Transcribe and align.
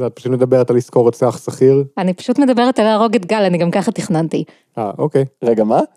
ואת 0.00 0.16
פשוט 0.16 0.32
מדברת 0.32 0.70
על 0.70 0.76
לשכור 0.76 1.02
רוצח 1.02 1.44
שכיר? 1.44 1.84
אני 1.98 2.14
פשוט 2.14 2.38
מדברת 2.38 2.78
על 2.78 2.84
להרוג 2.84 3.14
את 3.14 3.26
גל, 3.26 3.42
אני 3.42 3.58
גם 3.58 3.70
ככה 3.70 3.92
תכננתי. 3.92 4.44
אה, 4.78 4.90
אוקיי. 4.98 5.24
רגע, 5.44 5.64
מה? 5.64 5.80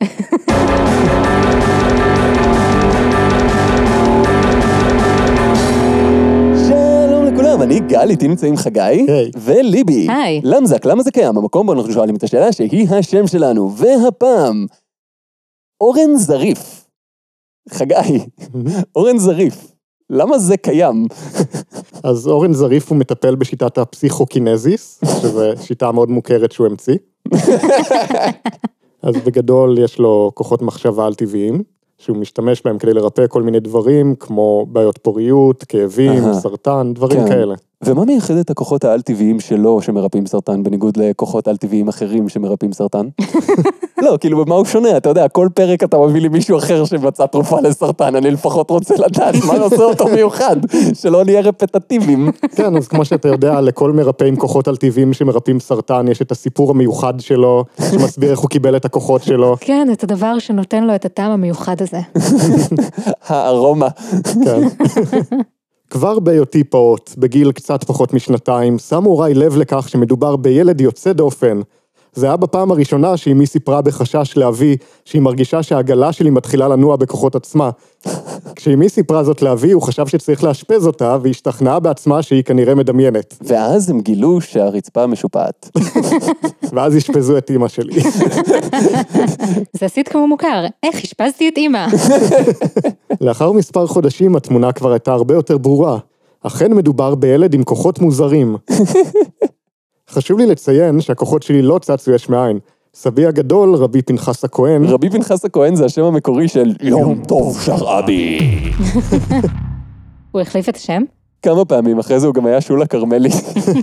שלום 6.67 7.25
לכולם, 7.25 7.61
אני 7.61 7.79
גל, 7.79 8.09
איתי 8.09 8.27
נמצאים 8.27 8.57
חגי, 8.57 8.79
היי. 8.81 9.31
וליבי. 9.37 10.07
היי. 10.09 10.41
למזק, 10.43 10.85
למה 10.85 11.03
זה 11.03 11.11
קיים? 11.11 11.37
המקום 11.37 11.67
בו 11.67 11.73
אנחנו 11.73 11.93
שואלים 11.93 12.15
את 12.15 12.23
השאלה 12.23 12.51
שהיא 12.51 12.89
השם 12.89 13.27
שלנו, 13.27 13.75
והפעם, 13.75 14.65
אורן 15.81 16.15
זריף. 16.15 16.85
חגי, 17.69 18.19
אורן 18.95 19.17
זריף, 19.17 19.73
למה 20.09 20.37
זה 20.39 20.57
קיים? 20.57 21.07
אז 22.03 22.27
אורן 22.27 22.53
זריף 22.53 22.89
הוא 22.89 22.97
מטפל 22.97 23.35
בשיטת 23.35 23.77
הפסיכוקינזיס, 23.77 25.01
שזו 25.21 25.41
שיטה 25.61 25.91
מאוד 25.91 26.09
מוכרת 26.09 26.51
שהוא 26.51 26.67
המציא. 26.67 26.97
אז 29.03 29.15
בגדול 29.25 29.79
יש 29.79 29.99
לו 29.99 30.31
כוחות 30.33 30.61
מחשבה 30.61 31.05
על 31.05 31.13
טבעיים, 31.13 31.63
שהוא 31.97 32.17
משתמש 32.17 32.61
בהם 32.65 32.77
כדי 32.77 32.93
לרפא 32.93 33.27
כל 33.27 33.43
מיני 33.43 33.59
דברים, 33.59 34.15
כמו 34.19 34.65
בעיות 34.69 34.99
פוריות, 35.01 35.63
כאבים. 35.63 36.33
סרטן, 36.33 36.91
דברים 36.93 37.19
כן. 37.19 37.27
כאלה. 37.27 37.55
ומה 37.85 38.05
מייחד 38.05 38.33
את 38.33 38.49
הכוחות 38.49 38.83
העל-טבעיים 38.83 39.39
שלו 39.39 39.81
שמרפאים 39.81 40.25
סרטן, 40.25 40.63
בניגוד 40.63 40.97
לכוחות 40.97 41.47
על-טבעיים 41.47 41.87
אחרים 41.87 42.29
שמרפאים 42.29 42.73
סרטן? 42.73 43.07
לא, 44.03 44.17
כאילו, 44.19 44.45
במה 44.45 44.55
הוא 44.55 44.65
שונה? 44.65 44.97
אתה 44.97 45.09
יודע, 45.09 45.27
כל 45.27 45.47
פרק 45.53 45.83
אתה 45.83 45.97
מביא 45.97 46.21
לי 46.21 46.27
מישהו 46.27 46.57
אחר 46.57 46.85
שמצא 46.85 47.25
תרופה 47.25 47.61
לסרטן, 47.61 48.15
אני 48.15 48.31
לפחות 48.31 48.69
רוצה 48.69 48.95
לדעת 48.97 49.35
מה 49.47 49.53
עושה 49.53 49.83
אותו 49.83 50.05
מיוחד, 50.07 50.55
שלא 50.93 51.25
נהיה 51.25 51.41
רפטטיביים. 51.41 52.31
כן, 52.55 52.77
אז 52.77 52.87
כמו 52.87 53.05
שאתה 53.05 53.27
יודע, 53.27 53.61
לכל 53.61 53.91
מרפא 53.91 54.23
עם 54.23 54.35
כוחות 54.35 54.67
על 54.67 54.77
טבעיים 54.77 55.13
שמרפאים 55.13 55.59
סרטן, 55.59 56.07
יש 56.07 56.21
את 56.21 56.31
הסיפור 56.31 56.71
המיוחד 56.71 57.19
שלו, 57.19 57.65
שמסביר 57.91 58.31
איך 58.31 58.39
הוא 58.39 58.49
קיבל 58.49 58.75
את 58.75 58.85
הכוחות 58.85 59.23
שלו. 59.23 59.55
כן, 59.61 59.87
את 59.93 60.03
הדבר 60.03 60.39
שנותן 60.39 60.83
לו 60.83 60.95
את 60.95 61.05
הטעם 61.05 61.31
המיוחד 61.31 61.75
הזה. 61.81 61.99
הארומה. 63.27 63.87
כן. 64.43 64.67
כבר 65.93 66.19
בהיותי 66.19 66.63
פעוט, 66.63 67.15
בגיל 67.17 67.51
קצת 67.51 67.83
פחות 67.83 68.13
משנתיים, 68.13 68.79
שמו 68.79 69.09
הוריי 69.09 69.33
לב 69.33 69.57
לכך 69.57 69.89
שמדובר 69.89 70.35
בילד 70.35 70.81
יוצא 70.81 71.13
דופן. 71.13 71.61
זה 72.13 72.25
היה 72.25 72.37
בפעם 72.37 72.71
הראשונה 72.71 73.17
שאמי 73.17 73.45
סיפרה 73.45 73.81
בחשש 73.81 74.37
לאבי 74.37 74.77
שהיא 75.05 75.21
מרגישה 75.21 75.63
שהעגלה 75.63 76.11
שלי 76.13 76.29
מתחילה 76.29 76.67
לנוע 76.67 76.95
בכוחות 76.95 77.35
עצמה. 77.35 77.69
כשאמי 78.55 78.89
סיפרה 78.89 79.23
זאת 79.23 79.41
לאבי, 79.41 79.71
הוא 79.71 79.81
חשב 79.81 80.07
שצריך 80.07 80.43
לאשפז 80.43 80.87
אותה, 80.87 81.17
והשתכנעה 81.21 81.79
בעצמה 81.79 82.21
שהיא 82.21 82.43
כנראה 82.43 82.75
מדמיינת. 82.75 83.37
ואז 83.41 83.89
הם 83.89 84.01
גילו 84.01 84.41
שהרצפה 84.41 85.07
משופעת. 85.07 85.69
ואז 86.73 86.97
אשפזו 86.97 87.37
את 87.37 87.51
אמא 87.51 87.67
שלי. 87.67 88.01
זה 89.73 89.87
סיטקום 89.87 90.29
מוכר, 90.29 90.65
איך 90.83 90.95
אשפזתי 91.03 91.49
את 91.49 91.57
אימא. 91.57 91.87
לאחר 93.21 93.51
מספר 93.51 93.87
חודשים 93.87 94.35
התמונה 94.35 94.71
כבר 94.71 94.91
הייתה 94.91 95.13
הרבה 95.13 95.33
יותר 95.33 95.57
ברורה. 95.57 95.97
אכן 96.43 96.73
מדובר 96.73 97.15
בילד 97.15 97.53
עם 97.53 97.63
כוחות 97.63 97.99
מוזרים. 97.99 98.55
חשוב 100.13 100.39
לי 100.39 100.45
לציין 100.45 101.01
שהכוחות 101.01 101.43
שלי 101.43 101.61
לא 101.61 101.79
צצו 101.79 102.11
יש 102.11 102.29
מאין. 102.29 102.59
סבי 102.93 103.25
הגדול, 103.25 103.75
רבי 103.75 104.01
פנחס 104.01 104.43
הכהן, 104.43 104.85
רבי 104.85 105.09
פנחס 105.09 105.45
הכהן 105.45 105.75
זה 105.75 105.85
השם 105.85 106.03
המקורי 106.03 106.47
של 106.47 106.73
יום 106.81 107.23
טוב 107.27 107.61
שרעבי. 107.61 108.39
הוא 110.31 110.41
החליף 110.41 110.69
את 110.69 110.75
השם? 110.75 111.03
כמה 111.41 111.65
פעמים, 111.65 111.99
אחרי 111.99 112.19
זה 112.19 112.27
הוא 112.27 112.33
גם 112.33 112.45
היה 112.45 112.61
שולה 112.61 112.85
כרמלי, 112.85 113.29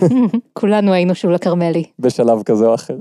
כולנו 0.58 0.92
היינו 0.92 1.14
שולה 1.14 1.38
כרמלי. 1.38 1.84
בשלב 1.98 2.42
כזה 2.42 2.66
או 2.66 2.74
אחר. 2.74 2.96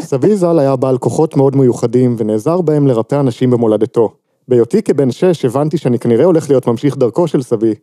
סבי 0.00 0.36
ז"ל 0.36 0.58
היה 0.58 0.76
בעל 0.76 0.98
כוחות 0.98 1.36
מאוד 1.36 1.56
מיוחדים 1.56 2.16
ונעזר 2.18 2.60
בהם 2.60 2.86
לרפא 2.86 3.20
אנשים 3.20 3.50
במולדתו. 3.50 4.08
בהיותי 4.48 4.82
כבן 4.82 5.10
שש 5.10 5.44
הבנתי 5.44 5.78
שאני 5.78 5.98
כנראה 5.98 6.24
הולך 6.24 6.50
להיות 6.50 6.66
ממשיך 6.66 6.96
דרכו 6.96 7.28
של 7.28 7.42
סבי, 7.42 7.74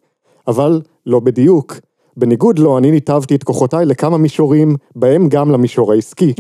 אבל 0.47 0.81
לא 1.05 1.19
בדיוק. 1.19 1.73
בניגוד 2.17 2.59
לו, 2.59 2.77
אני 2.77 2.91
ניתבתי 2.91 3.35
את 3.35 3.43
כוחותיי 3.43 3.85
לכמה 3.85 4.17
מישורים, 4.17 4.75
בהם 4.95 5.29
גם 5.29 5.51
למישור 5.51 5.91
העסקי. 5.93 6.33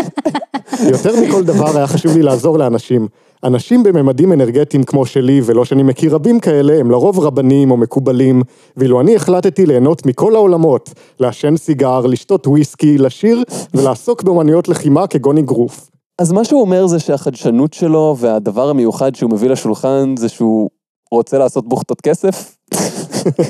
יותר 0.92 1.20
מכל 1.20 1.44
דבר 1.44 1.76
היה 1.76 1.86
חשוב 1.86 2.16
לי 2.16 2.22
לעזור 2.22 2.58
לאנשים. 2.58 3.08
אנשים 3.44 3.82
בממדים 3.82 4.32
אנרגטיים 4.32 4.82
כמו 4.82 5.06
שלי, 5.06 5.40
ולא 5.44 5.64
שאני 5.64 5.82
מכיר 5.82 6.14
רבים 6.14 6.40
כאלה, 6.40 6.80
הם 6.80 6.90
לרוב 6.90 7.18
רבנים 7.18 7.70
או 7.70 7.76
מקובלים, 7.76 8.42
ואילו 8.76 9.00
אני 9.00 9.16
החלטתי 9.16 9.66
ליהנות 9.66 10.06
מכל 10.06 10.34
העולמות, 10.34 10.90
לעשן 11.20 11.56
סיגר, 11.56 12.00
לשתות 12.00 12.46
וויסקי, 12.46 12.98
לשיר 12.98 13.42
ולעסוק 13.74 14.22
באמנויות 14.22 14.68
לחימה 14.68 15.06
כגון 15.06 15.38
אגרוף. 15.38 15.90
אז 16.18 16.32
מה 16.32 16.44
שהוא 16.44 16.60
אומר 16.60 16.86
זה 16.86 16.98
שהחדשנות 16.98 17.72
שלו 17.72 18.16
והדבר 18.18 18.68
המיוחד 18.68 19.14
שהוא 19.14 19.30
מביא 19.30 19.48
לשולחן 19.48 20.14
זה 20.18 20.28
שהוא 20.28 20.70
רוצה 21.14 21.38
לעשות 21.38 21.68
בוכטות 21.68 22.00
כסף? 22.00 22.56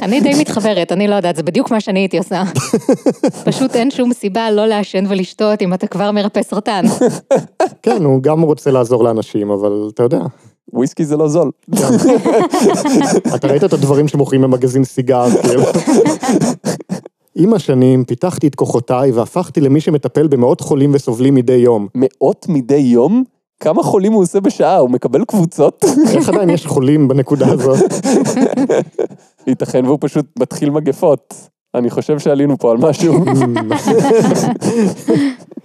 אני 0.03 0.21
די 0.21 0.41
מתחברת, 0.41 0.93
אני 0.93 1.09
לא 1.09 1.15
יודעת, 1.15 1.37
זה 1.37 1.43
בדיוק 1.43 1.71
מה 1.71 1.81
שאני 1.81 2.01
הייתי 2.01 2.19
עושה. 2.19 2.43
פשוט 3.45 3.77
אין 3.77 3.91
שום 3.91 4.13
סיבה 4.13 4.51
לא 4.51 4.67
לעשן 4.67 5.05
ולשתות 5.09 5.63
אם 5.63 5.75
אתה 5.75 5.87
כבר 5.87 6.11
מרפא 6.11 6.43
סרטן. 6.43 6.85
כן, 7.83 8.05
הוא 8.05 8.23
גם 8.23 8.43
רוצה 8.43 8.71
לעזור 8.71 9.05
לאנשים, 9.05 9.51
אבל 9.51 9.91
אתה 9.95 10.03
יודע. 10.03 10.21
וויסקי 10.73 11.05
זה 11.05 11.17
לא 11.17 11.29
זול. 11.29 11.51
אתה 13.35 13.49
ראית 13.49 13.65
את 13.65 13.73
הדברים 13.73 14.09
שמוכרים 14.09 14.43
במגזין 14.43 14.85
סיגר, 14.85 15.27
כאילו. 15.43 15.63
עם 17.35 17.55
השנים 17.55 18.05
פיתחתי 18.05 18.47
את 18.47 18.55
כוחותיי 18.55 19.13
והפכתי 19.13 19.61
למי 19.61 19.81
שמטפל 19.81 20.27
במאות 20.27 20.61
חולים 20.61 20.91
וסובלים 20.95 21.35
מדי 21.35 21.53
יום. 21.53 21.89
מאות 21.95 22.47
מדי 22.49 22.77
יום? 22.77 23.25
כמה 23.65 23.83
חולים 23.83 24.13
הוא 24.13 24.23
עושה 24.23 24.41
בשעה? 24.41 24.77
הוא 24.77 24.91
מקבל 24.91 25.25
קבוצות? 25.25 25.85
איך 26.15 26.29
עדיין 26.29 26.51
יש 26.51 26.67
חולים 26.67 27.09
בנקודה 27.09 27.47
הזאת? 27.53 27.79
ייתכן 29.47 29.87
והוא 29.87 29.99
פשוט 30.01 30.27
מתחיל 30.39 30.71
מגפות. 30.71 31.35
אני 31.75 31.91
חושב 31.91 32.19
שעלינו 32.19 32.59
פה 32.59 32.71
על 32.71 32.77
משהו. 32.77 33.15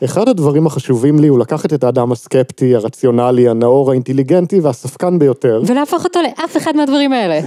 אחד 0.06 0.30
הדברים 0.30 0.68
החשובים 0.68 1.20
לי 1.20 1.28
הוא 1.28 1.40
לקחת 1.40 1.74
את 1.74 1.84
האדם 1.84 2.12
הסקפטי, 2.12 2.76
הרציונלי, 2.76 3.50
הנאור, 3.50 3.92
האינטליגנטי 3.92 4.60
והספקן 4.60 5.20
ביותר, 5.20 5.62
ולהפוך 5.66 6.04
אותו 6.04 6.20
לאף 6.22 6.58
אחד 6.58 6.76
מהדברים 6.76 7.14
האלה. 7.14 7.40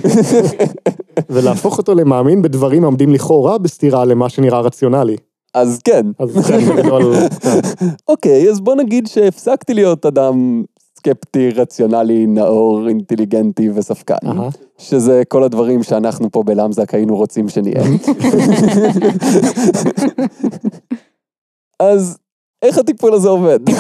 ולהפוך 1.31 1.79
אותו 1.79 1.95
למאמין 1.95 2.43
בדברים 2.43 2.83
העומדים 2.83 3.13
לכאורה 3.13 3.59
בסתירה 3.59 4.05
למה 4.05 4.29
שנראה 4.29 4.61
רציונלי. 4.61 5.17
אז 5.55 5.81
כן. 5.85 6.07
אז 6.19 6.47
כן, 6.47 6.59
בגדול, 6.59 7.15
כן. 7.41 7.61
אוקיי, 8.09 8.51
אז 8.51 8.61
בוא 8.61 8.75
נגיד 8.75 9.07
שהפסקתי 9.07 9.75
להיות 9.75 10.07
אדם 10.07 10.63
סקפטי, 10.97 11.51
רציונלי, 11.51 12.27
נאור, 12.27 12.89
אינטליגנטי 12.89 13.71
וספקן. 13.71 14.15
אהה. 14.27 14.49
שזה 14.79 15.23
כל 15.29 15.45
הדברים 15.45 15.83
שאנחנו 15.83 16.31
פה 16.31 16.43
בלמזק 16.43 16.95
היינו 16.95 17.17
רוצים 17.17 17.49
שנהיה. 17.49 17.83
אז 21.93 22.19
איך 22.63 22.79
הטיפול 22.79 23.15
הזה 23.15 23.29
עובד? 23.29 23.59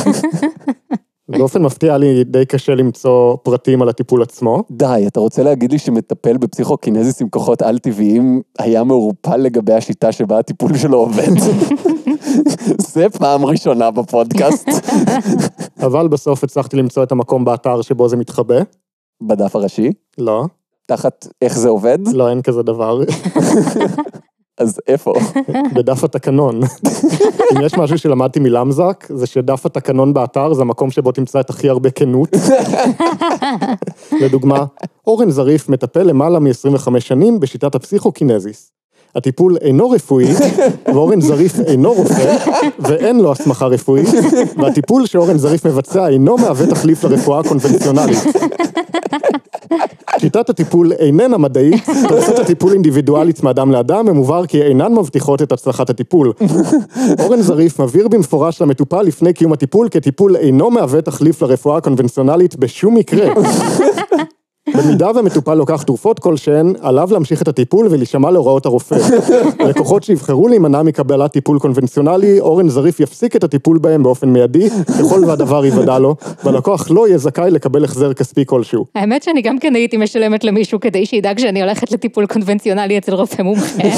באופן 1.38 1.62
מפתיע 1.62 1.98
לי 1.98 2.25
די 2.25 2.47
קשה 2.47 2.75
למצוא 2.75 3.37
פרטים 3.43 3.82
על 3.82 3.88
הטיפול 3.88 4.22
עצמו. 4.22 4.62
די, 4.70 5.04
אתה 5.06 5.20
רוצה 5.20 5.43
להגיד 5.43 5.72
לי 5.72 5.78
שמטפל 5.78 6.37
בפסיכוקינזיס 6.37 7.22
עם 7.22 7.28
כוחות 7.28 7.62
על-טבעיים 7.62 8.43
היה 8.59 8.84
מעורפל 8.84 9.37
לגבי 9.37 9.72
השיטה 9.72 10.12
שבה 10.12 10.38
הטיפול 10.38 10.76
שלו 10.76 10.98
עובד? 10.98 11.32
זה 12.93 13.06
פעם 13.19 13.44
ראשונה 13.44 13.91
בפודקאסט. 13.91 14.69
אבל 15.87 16.09
בסוף 16.09 16.44
הצלחתי 16.44 16.76
למצוא 16.76 17.03
את 17.03 17.12
המקום 17.12 17.44
באתר 17.44 17.82
שבו 17.82 18.09
זה 18.09 18.16
מתחבא. 18.16 18.60
בדף 19.22 19.56
הראשי, 19.56 19.93
לא, 20.19 20.44
תחת 20.87 21.26
איך 21.43 21.59
זה 21.59 21.69
עובד, 21.69 21.99
לא, 22.12 22.31
אין 22.31 22.43
כזה 22.43 22.62
דבר. 22.62 23.00
אז 24.62 24.81
איפה? 24.87 25.15
בדף 25.75 26.05
התקנון. 26.05 26.61
אם 27.53 27.61
יש 27.62 27.75
משהו 27.75 27.99
שלמדתי 27.99 28.41
מלמזק, 28.41 29.06
זה 29.09 29.26
שדף 29.26 29.67
התקנון 29.67 30.14
באתר 30.14 30.55
זה 30.55 30.62
המקום 30.62 30.91
שבו 30.91 31.12
תמצא 31.12 31.41
את 31.41 31.50
הכי 31.50 31.69
הרבה 31.69 31.91
כנות. 31.91 32.29
לדוגמה, 34.23 34.64
אורן 35.06 35.31
זריף 35.31 35.69
מטפל 35.69 36.03
למעלה 36.03 36.38
מ-25 36.38 37.00
שנים 37.00 37.41
בשיטת 37.41 37.75
הפסיכוקינזיס. 37.75 38.73
הטיפול 39.14 39.56
אינו 39.61 39.91
רפואי, 39.91 40.26
ואורן 40.94 41.20
זריף 41.20 41.61
אינו 41.61 41.93
רופא, 41.93 42.37
ואין 42.79 43.20
לו 43.20 43.32
הסמכה 43.32 43.67
רפואית, 43.67 44.09
והטיפול 44.56 45.06
שאורן 45.06 45.38
זריף 45.38 45.67
מבצע 45.67 46.09
אינו 46.09 46.37
מהווה 46.37 46.67
תחליף 46.67 47.05
לרפואה 47.05 47.41
הקונבנציונלית. 47.41 48.19
שיטת 50.19 50.50
הטיפול 50.50 50.93
איננה 50.93 51.38
מדעית, 51.38 51.85
תוצאות 52.09 52.38
הטיפול 52.38 52.73
אינדיבידואלית 52.73 53.43
מאדם 53.43 53.73
לאדם, 53.73 54.05
ומובהר 54.09 54.47
כי 54.47 54.62
אינן 54.62 54.94
מבטיחות 54.94 55.43
את 55.43 55.53
הצלחת 55.53 55.91
הטיפול. 55.91 56.32
אורן 57.19 57.43
זריף 57.43 57.81
מבהיר 57.81 58.09
במפורש 58.09 58.62
למטופל 58.62 59.03
לפני 59.03 59.32
קיום 59.32 59.53
הטיפול, 59.53 59.88
כי 59.88 59.99
הטיפול 59.99 60.37
אינו 60.37 60.70
מהווה 60.70 61.03
תחליף 61.03 61.43
לרפואה 61.43 61.76
הקונבנציונלית 61.76 62.56
בשום 62.56 62.94
מקרה. 62.94 63.29
במידה 64.77 65.11
והמטופל 65.15 65.55
לוקח 65.55 65.83
תרופות 65.83 66.19
כלשהן, 66.19 66.75
עליו 66.81 67.09
להמשיך 67.13 67.43
את 67.43 67.49
הטיפול 67.49 67.87
ולהישמע 67.91 68.31
להוראות 68.31 68.67
הרופא. 68.67 68.97
לקוחות 69.69 70.03
שיבחרו 70.03 70.49
להימנע 70.49 70.83
מקבלת 70.83 71.33
טיפול 71.33 71.59
קונבנציונלי, 71.59 72.41
אורן 72.41 72.69
זריף 72.69 73.01
יפסיק 73.01 73.37
את 73.37 73.45
הטיפול 73.45 73.79
בהם 73.79 74.03
באופן 74.03 74.29
מיידי, 74.29 74.71
ככל 74.99 75.25
והדבר 75.27 75.65
ייוודע 75.65 75.99
לו, 75.99 76.17
והלקוח 76.45 76.91
לא 76.91 77.09
יהיה 77.09 77.19
זכאי 77.19 77.51
לקבל 77.51 77.85
החזר 77.85 78.13
כספי 78.13 78.47
כלשהו. 78.47 78.85
האמת 78.95 79.23
שאני 79.23 79.43
גם 79.43 79.59
כן 79.59 79.75
הייתי 79.75 79.97
משלמת 79.97 80.45
למישהו 80.45 80.81
כדי 80.81 81.07
שידאג 81.07 81.39
שאני 81.39 81.63
הולכת 81.63 81.93
לטיפול 81.93 82.27
קונבנציונלי 82.27 82.99
אצל 82.99 83.15
רופא 83.15 83.43
מומחה. 83.43 83.83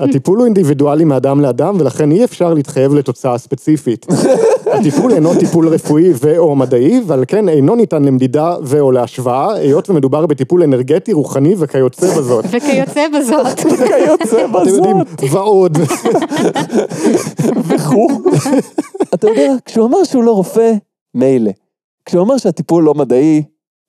הטיפול 0.00 0.38
הוא 0.38 0.44
אינדיבידואלי 0.44 1.04
מאדם 1.04 1.40
לאדם, 1.40 1.76
ולכן 1.78 2.10
אי 2.10 2.24
אפשר 2.24 2.54
להתחייב 2.54 2.94
לתוצאה 2.94 3.38
ספציפית. 3.38 4.06
הטיפול 4.78 5.12
אינו 5.12 5.34
טיפול 5.34 5.68
רפואי 5.68 6.12
ו/או 6.22 6.56
מדעי, 6.56 7.00
ועל 7.06 7.24
כן 7.28 7.48
אינו 7.48 7.74
ניתן 7.74 8.04
למדידה 8.04 8.56
ו/או 8.62 8.92
להשוואה, 8.94 9.54
היות 9.54 9.90
ומדובר 9.90 10.26
בטיפול 10.26 10.62
אנרגטי, 10.62 11.12
רוחני 11.12 11.54
וכיוצא 11.58 12.18
בזאת. 12.18 12.44
וכיוצא 12.50 13.06
בזאת. 13.18 13.46
כיוצא 13.60 14.46
אתם 14.46 14.68
יודעים, 14.68 14.96
בזאת. 14.98 15.30
ועוד. 15.30 15.78
וכו'. 17.68 18.08
אתה 19.14 19.28
יודע, 19.28 19.52
כשהוא 19.64 19.86
אמר 19.86 20.04
שהוא 20.04 20.24
לא 20.24 20.32
רופא, 20.32 20.72
מילא. 21.14 21.50
כשהוא 22.04 22.22
אמר 22.22 22.36
שהטיפול 22.36 22.84
לא 22.84 22.94
מדעי, 22.94 23.42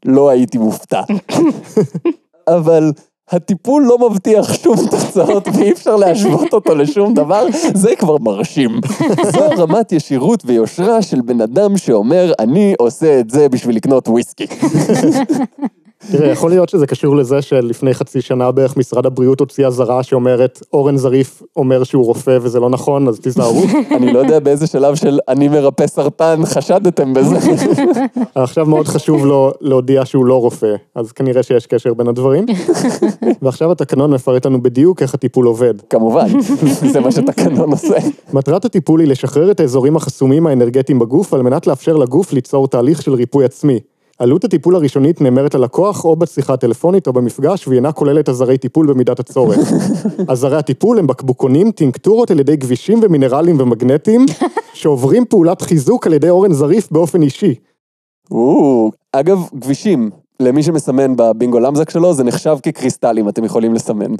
לא 0.05 0.29
הייתי 0.29 0.57
מופתע. 0.57 1.01
אבל 2.57 2.91
הטיפול 3.29 3.83
לא 3.83 4.09
מבטיח 4.09 4.53
שום 4.53 4.75
תוצאות 4.91 5.47
ואי 5.53 5.71
אפשר 5.71 5.95
להשוות 5.95 6.53
אותו 6.53 6.75
לשום 6.75 7.13
דבר, 7.13 7.45
זה 7.73 7.95
כבר 7.95 8.17
מרשים. 8.17 8.79
זו 9.33 9.49
רמת 9.57 9.91
ישירות 9.91 10.43
ויושרה 10.45 11.01
של 11.01 11.21
בן 11.21 11.41
אדם 11.41 11.77
שאומר, 11.77 12.31
אני 12.39 12.75
עושה 12.79 13.19
את 13.19 13.29
זה 13.29 13.49
בשביל 13.49 13.75
לקנות 13.75 14.07
וויסקי. 14.07 14.45
תראה, 16.11 16.31
יכול 16.31 16.49
להיות 16.49 16.69
שזה 16.69 16.87
קשור 16.87 17.15
לזה 17.15 17.41
שלפני 17.41 17.93
חצי 17.93 18.21
שנה 18.21 18.51
בערך 18.51 18.77
משרד 18.77 19.05
הבריאות 19.05 19.39
הוציא 19.39 19.67
אזהרה 19.67 20.03
שאומרת, 20.03 20.61
אורן 20.73 20.97
זריף 20.97 21.43
אומר 21.55 21.83
שהוא 21.83 22.05
רופא 22.05 22.37
וזה 22.41 22.59
לא 22.59 22.69
נכון, 22.69 23.07
אז 23.07 23.19
תיזהרו. 23.19 23.63
אני 23.97 24.13
לא 24.13 24.19
יודע 24.19 24.39
באיזה 24.39 24.67
שלב 24.67 24.95
של 24.95 25.19
אני 25.27 25.47
מרפא 25.47 25.87
סרטן 25.87 26.45
חשדתם 26.45 27.13
בזה. 27.13 27.35
עכשיו 28.35 28.65
מאוד 28.65 28.87
חשוב 28.87 29.25
לו 29.25 29.51
להודיע 29.61 30.05
שהוא 30.05 30.25
לא 30.25 30.41
רופא, 30.41 30.75
אז 30.95 31.11
כנראה 31.11 31.43
שיש 31.43 31.67
קשר 31.67 31.93
בין 31.93 32.07
הדברים. 32.07 32.45
ועכשיו 33.41 33.71
התקנון 33.71 34.11
מפרט 34.11 34.45
לנו 34.45 34.63
בדיוק 34.63 35.01
איך 35.01 35.13
הטיפול 35.13 35.45
עובד. 35.45 35.73
כמובן, 35.89 36.27
זה 36.91 36.99
מה 36.99 37.11
שתקנון 37.11 37.71
עושה. 37.71 37.97
מטרת 38.33 38.65
הטיפול 38.65 38.99
היא 38.99 39.07
לשחרר 39.07 39.51
את 39.51 39.59
האזורים 39.59 39.95
החסומים 39.95 40.47
האנרגטיים 40.47 40.99
בגוף 40.99 41.33
על 41.33 41.41
מנת 41.41 41.67
לאפשר 41.67 41.97
לגוף 41.97 42.33
ליצור 42.33 42.67
תהליך 42.67 43.01
של 43.01 43.13
ריפוי 43.13 43.45
עצמי. 43.45 43.79
עלות 44.19 44.43
הטיפול 44.43 44.75
הראשונית 44.75 45.21
נאמרת 45.21 45.55
ללקוח 45.55 46.05
או 46.05 46.15
בשיחה 46.15 46.53
הטלפונית 46.53 47.07
או 47.07 47.13
במפגש 47.13 47.67
והיא 47.67 47.77
אינה 47.77 47.91
כוללת 47.91 48.29
עזרי 48.29 48.57
טיפול 48.57 48.87
במידת 48.87 49.19
הצורך. 49.19 49.59
עזרי 50.27 50.57
הטיפול 50.57 50.99
הם 50.99 51.07
בקבוקונים, 51.07 51.71
טינקטורות 51.71 52.31
על 52.31 52.39
ידי 52.39 52.55
גבישים 52.55 52.99
ומינרלים 53.03 53.59
ומגנטים 53.59 54.25
שעוברים 54.73 55.25
פעולת 55.25 55.61
חיזוק 55.61 56.07
על 56.07 56.13
ידי 56.13 56.29
אורן 56.29 56.53
זריף 56.53 56.91
באופן 56.91 57.21
אישי. 57.21 57.55
או, 58.31 58.91
אגב, 59.11 59.39
כבישים, 59.61 60.09
למי 60.39 60.63
שמסמן 60.63 61.15
בבינגו 61.15 61.59
למזק 61.59 61.89
שלו, 61.89 62.13
זה 62.13 62.23
נחשב 62.23 62.57
כקריסטלים, 62.63 63.29
אתם 63.29 63.43
יכולים 63.43 63.73
לסמן. 63.73 64.11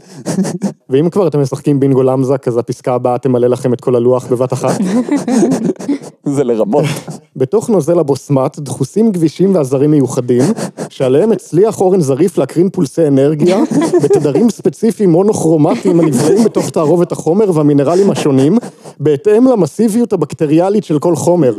ואם 0.90 1.10
כבר 1.10 1.28
אתם 1.28 1.42
משחקים 1.42 1.80
בינגו 1.80 2.04
למזק, 2.04 2.48
אז 2.48 2.58
הפסקה 2.58 2.94
הבאה 2.94 3.18
תמלא 3.18 3.48
לכם 3.48 3.74
את 3.74 3.82
כל 3.82 3.96
הלוח 3.96 4.28
בבת 4.28 4.54
אחת. 4.54 4.82
זה 6.36 6.44
לרמות. 6.44 6.86
בתוך 7.36 7.70
נוזל 7.70 8.00
הבוסמט 8.00 8.60
דחוסים 8.60 9.12
גבישים 9.12 9.56
ועזרים 9.56 9.92
מיוחדים, 9.92 10.44
שעליהם 10.90 11.32
הצליח 11.32 11.82
אורן 11.82 12.02
זריף 12.02 12.38
להקרין 12.38 12.70
פולסי 12.70 13.08
אנרגיה 13.08 13.60
בתדרים 14.04 14.50
ספציפיים 14.50 15.10
מונוכרומטיים 15.10 16.00
הנבלעים 16.00 16.44
בתוך 16.44 16.70
תערובת 16.70 17.12
החומר 17.12 17.52
והמינרלים 17.54 18.12
השונים, 18.12 18.58
בהתאם 19.00 19.48
למסיביות 19.48 20.14
הבקטריאלית 20.14 20.84
של 20.84 21.00
כל 21.00 21.16
חומר. 21.16 21.58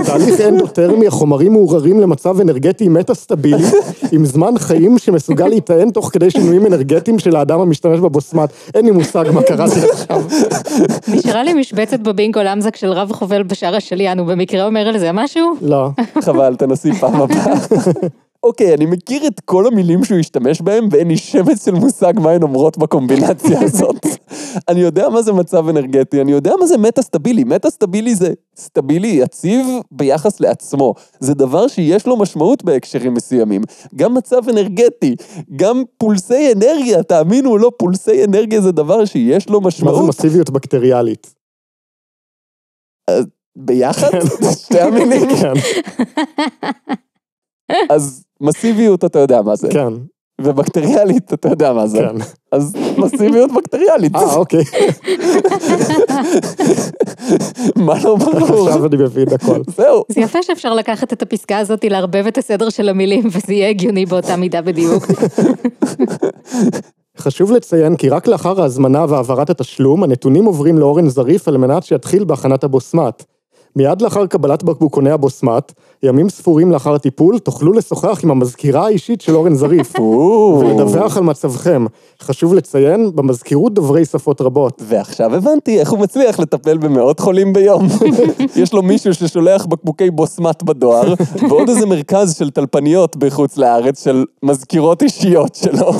בתהליך 0.00 0.40
אנדוטרמי 0.40 1.06
החומרים 1.06 1.52
מעוררים 1.52 2.00
למצב 2.00 2.40
אנרגטי 2.40 2.88
מטה-סטבילי, 2.88 3.64
עם 4.12 4.24
זמן 4.24 4.58
חיים 4.58 4.98
שמסוגל 4.98 5.46
להיטען 5.46 5.90
תוך 5.90 6.10
כדי 6.12 6.30
שינויים 6.30 6.66
אנרגטיים 6.66 7.18
של 7.18 7.36
האדם 7.36 7.60
המשתמש 7.60 8.00
בבוסמט. 8.00 8.50
אין 8.74 8.84
לי 8.84 8.90
מושג 8.90 9.24
מה 9.34 9.42
קראתי 9.42 9.80
עכשיו. 9.92 10.22
נשארה 11.08 11.42
לי 11.42 11.54
משבצת 11.54 12.00
בבינגו 12.00 12.40
למזק 12.40 12.76
של 12.76 12.90
רב 12.92 13.12
חובל 13.12 13.42
בשער 13.42 13.76
השליין, 13.76 14.18
הוא 14.18 14.26
במקרה 14.26 14.66
אומר 14.66 14.88
על 14.88 14.98
זה 14.98 15.12
משהו? 15.12 15.52
לא. 15.62 15.88
חבל, 16.20 16.56
תנסי 16.56 16.92
פעם 16.92 17.14
הבאה. 17.14 17.54
אוקיי, 18.42 18.74
אני 18.74 18.86
מכיר 18.86 19.26
את 19.26 19.40
כל 19.44 19.66
המילים 19.66 20.04
שהוא 20.04 20.18
השתמש 20.18 20.60
בהם, 20.60 20.88
ואין 20.90 21.08
לי 21.08 21.16
שמץ 21.16 21.64
של 21.64 21.74
מושג 21.74 22.12
מה 22.16 22.30
הן 22.30 22.42
אומרות 22.42 22.78
בקומבינציה 22.78 23.60
הזאת. 23.62 24.06
אני 24.68 24.80
יודע 24.80 25.08
מה 25.08 25.22
זה 25.22 25.32
מצב 25.32 25.68
אנרגטי, 25.68 26.20
אני 26.20 26.32
יודע 26.32 26.52
מה 26.60 26.66
זה 26.66 26.78
מטה 26.78 27.02
סטבילי. 27.02 27.44
מטה 27.44 27.70
סטבילי 27.70 28.14
זה 28.14 28.32
סטבילי, 28.56 29.08
יציב 29.08 29.66
ביחס 29.90 30.40
לעצמו. 30.40 30.94
זה 31.20 31.34
דבר 31.34 31.68
שיש 31.68 32.06
לו 32.06 32.16
משמעות 32.16 32.64
בהקשרים 32.64 33.14
מסוימים. 33.14 33.62
גם 33.96 34.14
מצב 34.14 34.48
אנרגטי, 34.48 35.16
גם 35.56 35.82
פולסי 35.98 36.52
אנרגיה, 36.52 37.02
תאמינו 37.02 37.50
או 37.50 37.58
לא, 37.58 37.70
פולסי 37.78 38.24
אנרגיה 38.24 38.60
זה 38.60 38.72
דבר 38.72 39.04
שיש 39.04 39.48
לו 39.48 39.60
מה 39.60 39.70
זה 39.70 39.76
משמעות. 39.76 40.08
מסיביות 40.08 40.50
בקטריאלית? 40.50 41.34
ביחד? 43.56 44.10
שתי 44.62 44.80
המילים. 44.80 45.28
כן, 45.38 45.52
אז 47.90 48.24
מסיביות 48.40 49.04
אתה 49.04 49.18
יודע 49.18 49.42
מה 49.42 49.56
זה. 49.56 49.68
כן, 49.72 49.92
ובקטריאלית 50.40 51.34
אתה 51.34 51.48
יודע 51.48 51.72
מה 51.72 51.86
זה. 51.86 51.98
כן. 51.98 52.16
אז 52.52 52.74
מסיביות 52.98 53.52
בקטריאלית. 53.52 54.16
אה, 54.16 54.34
אוקיי, 54.34 54.64
מה 57.86 57.94
לא 58.04 58.16
ברור? 58.16 58.68
עכשיו 58.68 58.86
אני 58.86 58.96
מבין 58.96 59.28
הכל. 59.34 59.60
זהו. 59.76 60.04
זה 60.08 60.20
יפה 60.20 60.42
שאפשר 60.42 60.74
לקחת 60.74 61.12
את 61.12 61.22
הפסקה 61.22 61.58
הזאת, 61.58 61.84
לערבב 61.84 62.26
את 62.26 62.38
הסדר 62.38 62.70
של 62.70 62.88
המילים, 62.88 63.26
וזה 63.26 63.52
יהיה 63.52 63.68
הגיוני 63.68 64.06
באותה 64.06 64.36
מידה 64.36 64.62
בדיוק. 64.62 65.06
חשוב 67.18 67.52
לציין 67.52 67.96
כי 67.96 68.08
רק 68.08 68.26
לאחר 68.26 68.62
ההזמנה 68.62 69.04
והעברת 69.08 69.50
התשלום, 69.50 70.02
הנתונים 70.02 70.44
עוברים 70.44 70.78
לאורן 70.78 71.08
זריף 71.08 71.48
על 71.48 71.56
מנת 71.56 71.82
שיתחיל 71.82 72.24
בהכנת 72.24 72.64
הבוסמט. 72.64 73.24
מיד 73.76 74.02
לאחר 74.02 74.26
קבלת 74.26 74.62
בקבוקוני 74.62 75.10
הבוסמט, 75.10 75.72
ימים 76.02 76.28
ספורים 76.28 76.72
לאחר 76.72 76.94
הטיפול, 76.94 77.38
תוכלו 77.38 77.72
לשוחח 77.72 78.20
עם 78.24 78.30
המזכירה 78.30 78.86
האישית 78.86 79.20
של 79.20 79.36
אורן 79.36 79.54
זריף. 79.54 79.92
ולדווח 80.60 81.16
על 81.16 81.22
מצבכם. 81.22 81.86
חשוב 82.22 82.54
לציין, 82.54 83.10
במזכירות 83.14 83.74
דוברי 83.74 84.04
שפות 84.04 84.40
רבות. 84.40 84.82
ועכשיו 84.86 85.34
הבנתי 85.34 85.80
איך 85.80 85.90
הוא 85.90 85.98
מצליח 85.98 86.40
לטפל 86.40 86.78
במאות 86.78 87.20
חולים 87.20 87.52
ביום. 87.52 87.86
יש 88.62 88.72
לו 88.72 88.82
מישהו 88.82 89.14
ששולח 89.14 89.66
בקבוקי 89.66 90.10
בוסמט 90.10 90.62
בדואר, 90.62 91.14
ועוד 91.48 91.68
איזה 91.68 91.86
מרכז 91.86 92.34
של 92.38 92.50
טלפניות 92.50 93.16
בחוץ 93.16 93.56
לארץ 93.56 94.04
של 94.04 94.24
מזכירות 94.42 95.02
אישיות 95.02 95.54
שלו. 95.54 95.92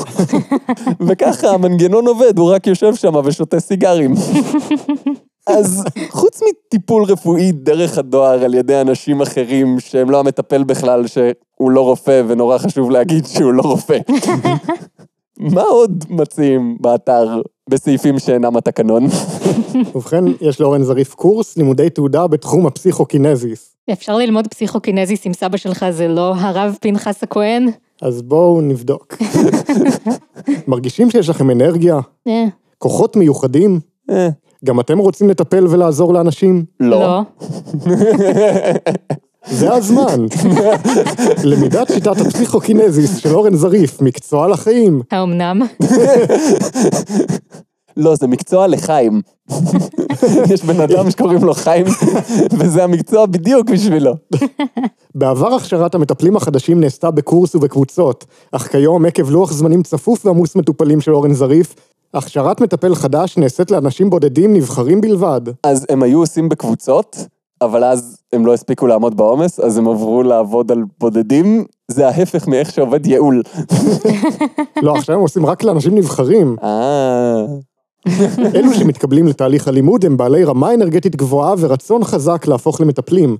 וככה 1.07 1.49
המנגנון 1.49 2.07
עובד, 2.07 2.37
הוא 2.37 2.53
רק 2.53 2.67
יושב 2.67 2.95
שם 2.95 3.13
ושותה 3.23 3.59
סיגרים. 3.59 4.13
אז 5.51 5.83
חוץ 6.09 6.39
מטיפול 6.49 7.03
רפואי 7.03 7.51
דרך 7.51 7.97
הדואר 7.97 8.43
על 8.43 8.53
ידי 8.53 8.81
אנשים 8.81 9.21
אחרים 9.21 9.79
שהם 9.79 10.09
לא 10.09 10.19
המטפל 10.19 10.63
בכלל, 10.63 11.07
שהוא 11.07 11.71
לא 11.71 11.81
רופא 11.81 12.21
ונורא 12.27 12.57
חשוב 12.57 12.91
להגיד 12.91 13.25
שהוא 13.25 13.53
לא 13.53 13.61
רופא. 13.61 13.97
מה 15.55 15.61
עוד 15.61 16.05
מציעים 16.09 16.77
באתר 16.79 17.41
בסעיפים 17.69 18.19
שאינם 18.19 18.57
התקנון? 18.57 19.05
ובכן, 19.95 20.23
יש 20.41 20.61
לאורן 20.61 20.83
זריף 20.83 21.13
קורס 21.13 21.57
לימודי 21.57 21.89
תעודה 21.89 22.27
בתחום 22.27 22.67
הפסיכוקינזיס. 22.67 23.75
אפשר 23.91 24.17
ללמוד 24.17 24.47
פסיכוקינזיס 24.47 25.25
עם 25.25 25.33
סבא 25.33 25.57
שלך, 25.57 25.85
זה 25.89 26.07
לא 26.07 26.33
הרב 26.35 26.77
פנחס 26.81 27.23
הכהן? 27.23 27.67
אז 28.01 28.21
בואו 28.21 28.61
נבדוק. 28.61 29.17
מרגישים 30.67 31.11
שיש 31.11 31.29
לכם 31.29 31.51
אנרגיה? 31.51 31.99
אה, 32.27 32.45
כוחות 32.77 33.15
מיוחדים? 33.15 33.79
גם 34.65 34.79
אתם 34.79 34.97
רוצים 34.97 35.29
לטפל 35.29 35.67
ולעזור 35.69 36.13
לאנשים? 36.13 36.65
לא. 36.79 37.21
זה 39.51 39.73
הזמן. 39.73 40.25
למידת 41.49 41.87
שיטת 41.87 42.21
הפסיכוקינזיס 42.21 43.17
של 43.17 43.29
אורן 43.29 43.55
זריף, 43.55 44.01
מקצוע 44.01 44.47
לחיים. 44.47 45.01
האמנם? 45.11 45.61
לא, 47.97 48.15
זה 48.15 48.27
מקצוע 48.27 48.67
לחיים. 48.67 49.21
יש 50.49 50.63
בן 50.63 50.81
אדם 50.81 51.11
שקוראים 51.11 51.43
לו 51.43 51.53
חיים, 51.53 51.85
וזה 52.57 52.83
המקצוע 52.83 53.25
בדיוק 53.25 53.69
בשבילו. 53.69 54.13
בעבר 55.15 55.53
הכשרת 55.53 55.95
המטפלים 55.95 56.35
החדשים 56.35 56.79
נעשתה 56.79 57.11
בקורס 57.11 57.55
ובקבוצות, 57.55 58.25
אך 58.51 58.67
כיום 58.67 59.05
עקב 59.05 59.29
לוח 59.29 59.51
זמנים 59.51 59.83
צפוף 59.83 60.25
ועמוס 60.25 60.55
מטופלים 60.55 61.01
של 61.01 61.13
אורן 61.13 61.33
זריף, 61.33 61.75
הכשרת 62.13 62.61
מטפל 62.61 62.95
חדש 62.95 63.37
נעשית 63.37 63.71
לאנשים 63.71 64.09
בודדים 64.09 64.53
נבחרים 64.53 65.01
בלבד. 65.01 65.41
אז 65.63 65.85
הם 65.89 66.03
היו 66.03 66.19
עושים 66.19 66.49
בקבוצות, 66.49 67.17
אבל 67.61 67.83
אז 67.83 68.17
הם 68.33 68.45
לא 68.45 68.53
הספיקו 68.53 68.87
לעמוד 68.87 69.17
בעומס, 69.17 69.59
אז 69.59 69.77
הם 69.77 69.87
עברו 69.87 70.23
לעבוד 70.23 70.71
על 70.71 70.83
בודדים. 70.99 71.65
זה 71.87 72.07
ההפך 72.07 72.47
מאיך 72.47 72.71
שעובד 72.71 73.05
ייעול. 73.05 73.43
לא, 74.83 74.95
עכשיו 74.95 75.15
הם 75.15 75.21
עושים 75.21 75.45
רק 75.45 75.63
לאנשים 75.63 75.95
נבחרים. 75.95 76.55
אה... 76.63 77.45
אלו 78.55 78.73
שמתקבלים 78.73 79.27
לתהליך 79.27 79.67
הלימוד 79.67 80.05
הם 80.05 80.17
בעלי 80.17 80.43
רמה 80.43 80.73
אנרגטית 80.73 81.15
גבוהה 81.15 81.53
ורצון 81.59 82.03
חזק 82.03 82.47
להפוך 82.47 82.81
למטפלים. 82.81 83.37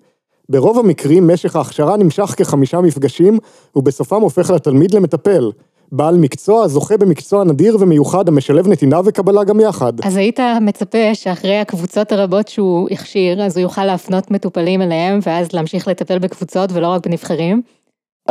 ברוב 0.49 0.79
המקרים 0.79 1.27
משך 1.27 1.55
ההכשרה 1.55 1.97
נמשך 1.97 2.33
כחמישה 2.37 2.81
מפגשים, 2.81 3.37
ובסופם 3.75 4.21
הופך 4.21 4.49
לתלמיד 4.49 4.93
למטפל. 4.93 5.51
בעל 5.91 6.17
מקצוע 6.17 6.67
זוכה 6.67 6.97
במקצוע 6.97 7.43
נדיר 7.43 7.77
ומיוחד 7.79 8.27
המשלב 8.27 8.67
נתינה 8.67 8.99
וקבלה 9.05 9.43
גם 9.43 9.59
יחד. 9.59 9.93
אז 10.03 10.15
היית 10.15 10.39
מצפה 10.61 11.15
שאחרי 11.15 11.57
הקבוצות 11.57 12.11
הרבות 12.11 12.47
שהוא 12.47 12.87
הכשיר, 12.91 13.43
אז 13.43 13.57
הוא 13.57 13.61
יוכל 13.61 13.85
להפנות 13.85 14.31
מטופלים 14.31 14.81
אליהם, 14.81 15.19
ואז 15.23 15.53
להמשיך 15.53 15.87
לטפל 15.87 16.19
בקבוצות 16.19 16.71
ולא 16.71 16.87
רק 16.87 17.07
בנבחרים? 17.07 17.61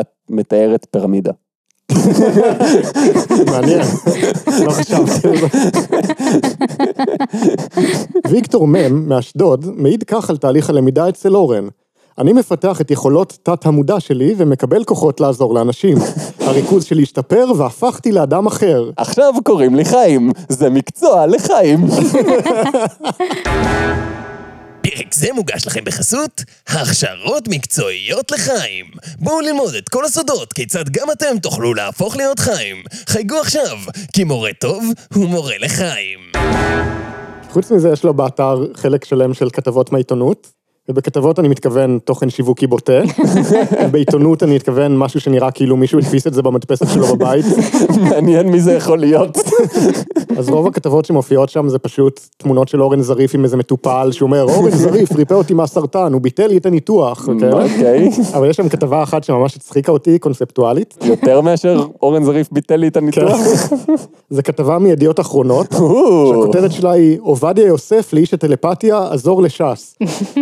את 0.01 0.07
מתארת 0.31 0.87
פירמידה. 0.91 1.33
מעניין, 3.51 3.81
לא 4.65 4.71
חשבתי 4.71 5.29
על 5.29 5.37
זה. 5.37 5.49
ויקטור 8.31 8.67
מם, 8.67 9.09
מאשדוד, 9.09 9.67
מעיד 9.77 10.05
כך 10.05 10.31
על 10.31 10.37
תהליך 10.37 10.71
הלמידה 10.71 11.09
אצל 11.09 11.37
אורן. 11.37 11.69
אני 12.21 12.33
מפתח 12.33 12.81
את 12.81 12.91
יכולות 12.91 13.39
תת-המודע 13.43 14.01
שלי 14.01 14.35
ומקבל 14.37 14.85
כוחות 14.85 15.21
לעזור 15.21 15.55
לאנשים. 15.55 15.99
הריכוז 16.47 16.85
שלי 16.85 17.03
השתפר 17.03 17.47
והפכתי 17.57 18.13
לאדם 18.13 18.47
אחר. 18.47 18.91
עכשיו 18.97 19.35
קוראים 19.45 19.75
לי 19.75 19.85
חיים, 19.85 20.31
זה 20.49 20.71
מקצוע 20.71 21.27
לחיים. 21.27 21.87
פרק 24.83 25.15
זה 25.15 25.29
מוגש 25.35 25.67
לכם 25.67 25.85
בחסות 25.85 26.43
הכשרות 26.69 27.49
מקצועיות 27.49 28.31
לחיים. 28.31 28.87
בואו 29.19 29.41
ללמוד 29.41 29.75
את 29.75 29.89
כל 29.89 30.05
הסודות 30.05 30.53
כיצד 30.53 30.89
גם 30.89 31.11
אתם 31.11 31.39
תוכלו 31.43 31.75
להפוך 31.75 32.17
להיות 32.17 32.39
חיים. 32.39 32.77
חייגו 33.09 33.37
עכשיו, 33.37 33.79
כי 34.13 34.25
מורה 34.25 34.51
טוב 34.61 34.85
הוא 35.15 35.29
מורה 35.29 35.55
לחיים. 35.59 36.19
חוץ 37.51 37.71
מזה 37.71 37.89
יש 37.93 38.05
לו 38.05 38.15
באתר 38.15 38.67
חלק 38.75 39.05
שלם 39.05 39.35
של 39.35 39.51
כתבות 39.51 39.93
מהעיתונות, 39.93 40.60
ובכתבות 40.91 41.39
אני 41.39 41.49
מתכוון 41.49 41.99
תוכן 42.05 42.31
שיווקי 42.31 42.67
בוטה, 42.67 43.01
בעיתונות 43.93 44.43
אני 44.43 44.55
מתכוון 44.55 44.97
משהו 44.97 45.21
שנראה 45.21 45.51
כאילו 45.51 45.77
מישהו 45.77 45.99
הדפיס 45.99 46.27
את 46.27 46.35
זה 46.35 46.43
במדפסת 46.43 46.87
שלו 46.89 47.07
בבית, 47.07 47.45
מעניין 48.11 48.49
מי 48.49 48.61
זה 48.61 48.73
יכול 48.73 48.99
להיות. 48.99 49.39
אז 50.39 50.49
רוב 50.49 50.67
הכתבות 50.67 51.05
שמופיעות 51.05 51.49
שם 51.49 51.69
זה 51.69 51.79
פשוט 51.79 52.21
תמונות 52.37 52.69
של 52.69 52.83
אורן 52.83 53.03
זריף 53.03 53.35
עם 53.35 53.45
איזה 53.45 53.57
מטופל 53.57 54.09
שאומר, 54.13 54.43
אורן 54.43 54.71
זריף 54.71 55.13
ריפא 55.13 55.35
אותי 55.35 55.55
מהסרטן, 55.55 56.13
הוא 56.13 56.21
ביטל 56.21 56.47
לי 56.47 56.57
את 56.57 56.67
הניתוח, 56.67 57.29
וכאלה. 57.29 57.63
אוקיי. 57.63 58.11
אבל 58.35 58.51
יש 58.51 58.57
שם 58.57 58.69
כתבה 58.69 59.03
אחת 59.03 59.25
שממש 59.25 59.57
הצחיקה 59.57 59.93
אותי 59.93 60.19
קונספטואלית, 60.19 60.99
יותר 61.05 61.41
מאשר 61.41 61.87
אורן 62.03 62.25
זריף 62.25 62.49
ביטל 62.53 62.77
לי 62.77 62.89
את 62.89 62.97
הניתוח? 62.97 63.41
זה 64.31 64.43
כתבה 64.43 64.79
מידיעות 64.79 65.21
אחרונות, 65.21 65.67
שהכותרת 66.29 66.73
שלה 66.73 66.91
היא 66.91 67.19
עובדיה 67.21 67.67
יוסף 67.67 68.13
לאיש 68.13 68.35
הטלפתיה, 68.35 69.09
עזור 69.11 69.43
לש"ס. 69.43 69.97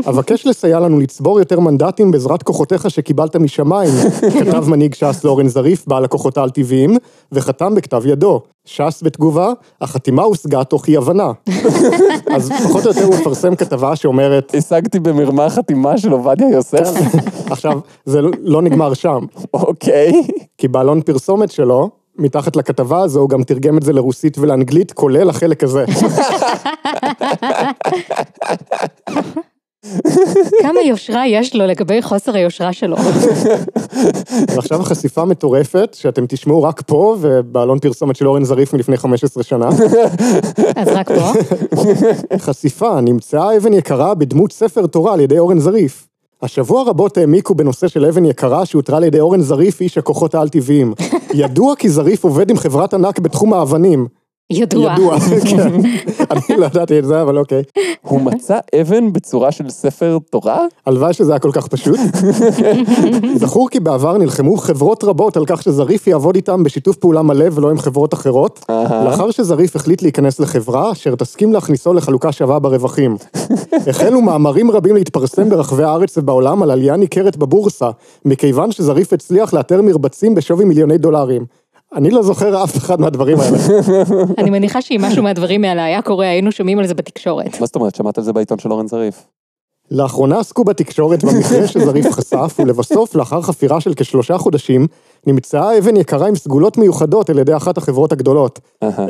אבקש 0.09 0.38
לסייע 0.47 0.81
לנו 0.81 1.01
לצבור 1.01 1.39
יותר 1.39 1.61
מנדטים 1.61 2.11
בעזרת 2.11 2.43
כוחותיך 2.43 2.91
שקיבלת 2.91 3.37
משמיים, 3.37 3.91
כתב 4.41 4.69
מנהיג 4.69 4.95
ש"ס 4.95 5.25
לאורן 5.25 5.49
זריף, 5.49 5.87
בעל 5.87 6.05
הכוחות 6.05 6.39
העל-טבעיים, 6.39 6.97
וחתם 7.33 7.75
בכתב 7.75 8.03
ידו. 8.07 8.41
ש"ס 8.65 9.03
בתגובה, 9.03 9.53
החתימה 9.81 10.23
הושגה 10.23 10.65
תוך 10.65 10.89
אי 10.89 10.97
הבנה. 10.97 11.33
אז 12.35 12.53
פחות 12.65 12.85
או 12.85 12.91
יותר 12.91 13.05
הוא 13.05 13.15
מפרסם 13.15 13.55
כתבה 13.55 13.97
שאומרת, 13.97 14.55
השגתי 14.55 15.01
במרמה 15.01 15.51
חתימה 15.51 15.99
של 15.99 16.13
עובדיה 16.13 16.49
יוסף? 16.51 16.91
עכשיו, 17.53 17.81
זה 18.05 18.21
לא 18.43 18.63
נגמר 18.63 18.95
שם, 18.95 19.27
אוקיי. 19.55 20.13
כי 20.59 20.69
בעלון 20.69 21.01
פרסומת 21.01 21.51
שלו, 21.51 21.91
מתחת 22.19 22.57
לכתבה 22.57 23.03
הזו, 23.03 23.21
הוא 23.21 23.29
גם 23.29 23.43
תרגם 23.43 23.79
את 23.79 23.83
זה 23.83 23.93
לרוסית 23.93 24.39
ולאנגלית, 24.39 24.93
כולל 24.93 25.31
החלק 25.31 25.65
הזה. 25.65 25.85
כמה 30.63 30.81
יושרה 30.81 31.27
יש 31.27 31.57
לו 31.57 31.67
לגבי 31.67 32.03
חוסר 32.03 32.35
היושרה 32.35 32.73
שלו. 32.73 32.97
ועכשיו 34.55 34.83
חשיפה 34.83 35.25
מטורפת, 35.25 35.97
שאתם 36.01 36.27
תשמעו 36.29 36.63
רק 36.63 36.83
פה, 36.87 37.17
ובעלון 37.21 37.79
פרסומת 37.79 38.17
של 38.17 38.29
אורן 38.29 38.45
זריף 38.45 38.75
מלפני 38.75 38.97
15 38.97 39.43
שנה. 39.43 39.69
אז 40.77 40.89
רק 40.89 41.09
פה. 41.09 41.33
חשיפה, 42.39 43.01
נמצאה 43.01 43.57
אבן 43.57 43.73
יקרה 43.73 44.15
בדמות 44.15 44.53
ספר 44.53 44.87
תורה 44.87 45.13
על 45.13 45.21
ידי 45.21 45.39
אורן 45.39 45.59
זריף. 45.59 46.09
השבוע 46.43 46.83
רבות 46.83 47.19
העמיקו 47.19 47.55
בנושא 47.55 47.89
של 47.89 48.05
אבן 48.05 48.25
יקרה 48.25 48.67
שהותרה 48.67 48.97
על 48.97 49.05
ידי 49.05 49.21
אורן 49.21 49.41
זריף, 49.41 49.81
איש 49.81 49.99
הכוחות 49.99 50.35
העל-טבעיים. 50.35 50.95
ידוע 51.35 51.77
כי 51.77 51.89
זריף 51.89 52.25
עובד 52.25 52.51
עם 52.51 52.57
חברת 52.57 52.95
ענק 52.95 53.19
בתחום 53.19 53.55
האבנים. 53.55 54.07
ידוע. 54.53 54.93
ידוע, 54.93 55.17
כן. 55.51 55.75
אני 56.31 56.57
לא 56.59 56.67
ידעתי 56.67 56.99
את 56.99 57.05
זה, 57.05 57.23
אבל 57.23 57.39
אוקיי. 57.39 57.63
הוא 58.03 58.21
מצא 58.21 58.59
אבן 58.81 59.13
בצורה 59.13 59.53
של 59.53 59.71
ספר 59.71 60.19
תורה? 60.31 60.61
הלוואי 60.87 61.13
שזה 61.13 61.33
היה 61.33 61.39
כל 61.39 61.51
כך 61.53 61.67
פשוט. 61.67 61.99
זכור 63.43 63.69
כי 63.69 63.81
בעבר 63.81 64.19
נלחמו 64.19 64.57
חברות 64.57 65.05
רבות 65.05 65.37
על 65.37 65.45
כך 65.47 65.63
שזריף 65.63 66.07
יעבוד 66.07 66.35
איתם 66.35 66.63
בשיתוף 66.63 66.97
פעולה 66.97 67.23
מלא 67.23 67.47
ולא 67.53 67.71
עם 67.71 67.79
חברות 67.79 68.15
אחרות. 68.15 68.65
לאחר 69.05 69.31
שזריף 69.31 69.77
החליט 69.77 70.03
להיכנס 70.03 70.41
לחברה, 70.41 70.93
אשר 70.93 71.15
תסכים 71.15 71.53
להכניסו 71.53 71.93
לחלוקה 71.93 72.33
שווה 72.33 72.59
ברווחים. 72.59 73.17
החלו 73.91 74.21
מאמרים 74.21 74.71
רבים 74.71 74.95
להתפרסם 74.95 75.49
ברחבי 75.49 75.85
הארץ 75.85 76.19
ובעולם 76.19 76.63
על 76.63 76.71
עלייה 76.71 76.97
ניכרת 76.97 77.37
בבורסה, 77.37 77.91
מכיוון 78.25 78.73
שזריף 78.73 79.13
הצליח 79.13 79.55
לאתר 79.55 79.83
מרבצים 79.83 80.35
בשווי 80.35 80.65
מיליוני 80.65 80.99
דולרים. 80.99 81.45
אני 81.95 82.11
לא 82.11 82.23
זוכר 82.23 82.65
אף 82.65 82.77
אחד 82.77 83.01
מהדברים 83.01 83.37
האלה. 83.41 83.59
אני 84.39 84.51
מניחה 84.51 84.83
שאם 84.83 85.01
משהו 85.03 85.23
מהדברים 85.23 85.65
האלה 85.65 85.85
היה 85.85 86.03
קורה, 86.03 86.29
היינו 86.29 86.53
שומעים 86.53 86.79
על 86.79 86.87
זה 86.87 86.95
בתקשורת. 86.95 87.61
מה 87.61 87.67
זאת 87.67 87.77
אומרת, 87.77 87.95
שמעת 87.95 88.19
על 88.19 88.25
זה 88.25 88.33
בעיתון 88.33 88.59
של 88.59 88.73
אורן 88.73 88.87
זריף? 88.87 89.27
לאחרונה 89.91 90.39
עסקו 90.39 90.65
בתקשורת 90.65 91.25
במקרה 91.25 91.67
שזריף 91.67 92.07
חשף, 92.17 92.57
ולבסוף, 92.59 93.15
לאחר 93.15 93.43
חפירה 93.43 93.81
של 93.81 93.95
כשלושה 93.95 94.39
חודשים, 94.39 94.87
נמצאה 95.27 95.79
אבן 95.79 95.97
יקרה 95.97 96.29
עם 96.29 96.35
סגולות 96.35 96.79
מיוחדות 96.79 97.31
על 97.31 97.39
ידי 97.39 97.57
אחת 97.57 97.79
החברות 97.79 98.13
הגדולות. 98.13 98.61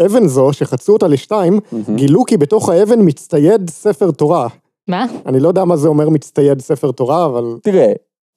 אבן 0.07 0.27
זו, 0.27 0.53
שחצו 0.53 0.93
אותה 0.93 1.09
לשתיים, 1.09 1.61
גילו 1.95 2.25
כי 2.25 2.37
בתוך 2.37 2.69
האבן 2.69 2.99
מצטייד 3.01 3.71
ספר 3.71 4.11
תורה. 4.11 4.49
מה? 4.89 5.07
אני 5.27 5.41
לא 5.41 5.49
יודע 5.49 5.65
מה 5.65 5.77
זה 5.77 5.89
אומר 5.89 6.09
מצטייד 6.09 6.61
ספר 6.61 6.93
תורה, 6.93 7.25
אבל... 7.25 7.45
תראה, 7.63 7.93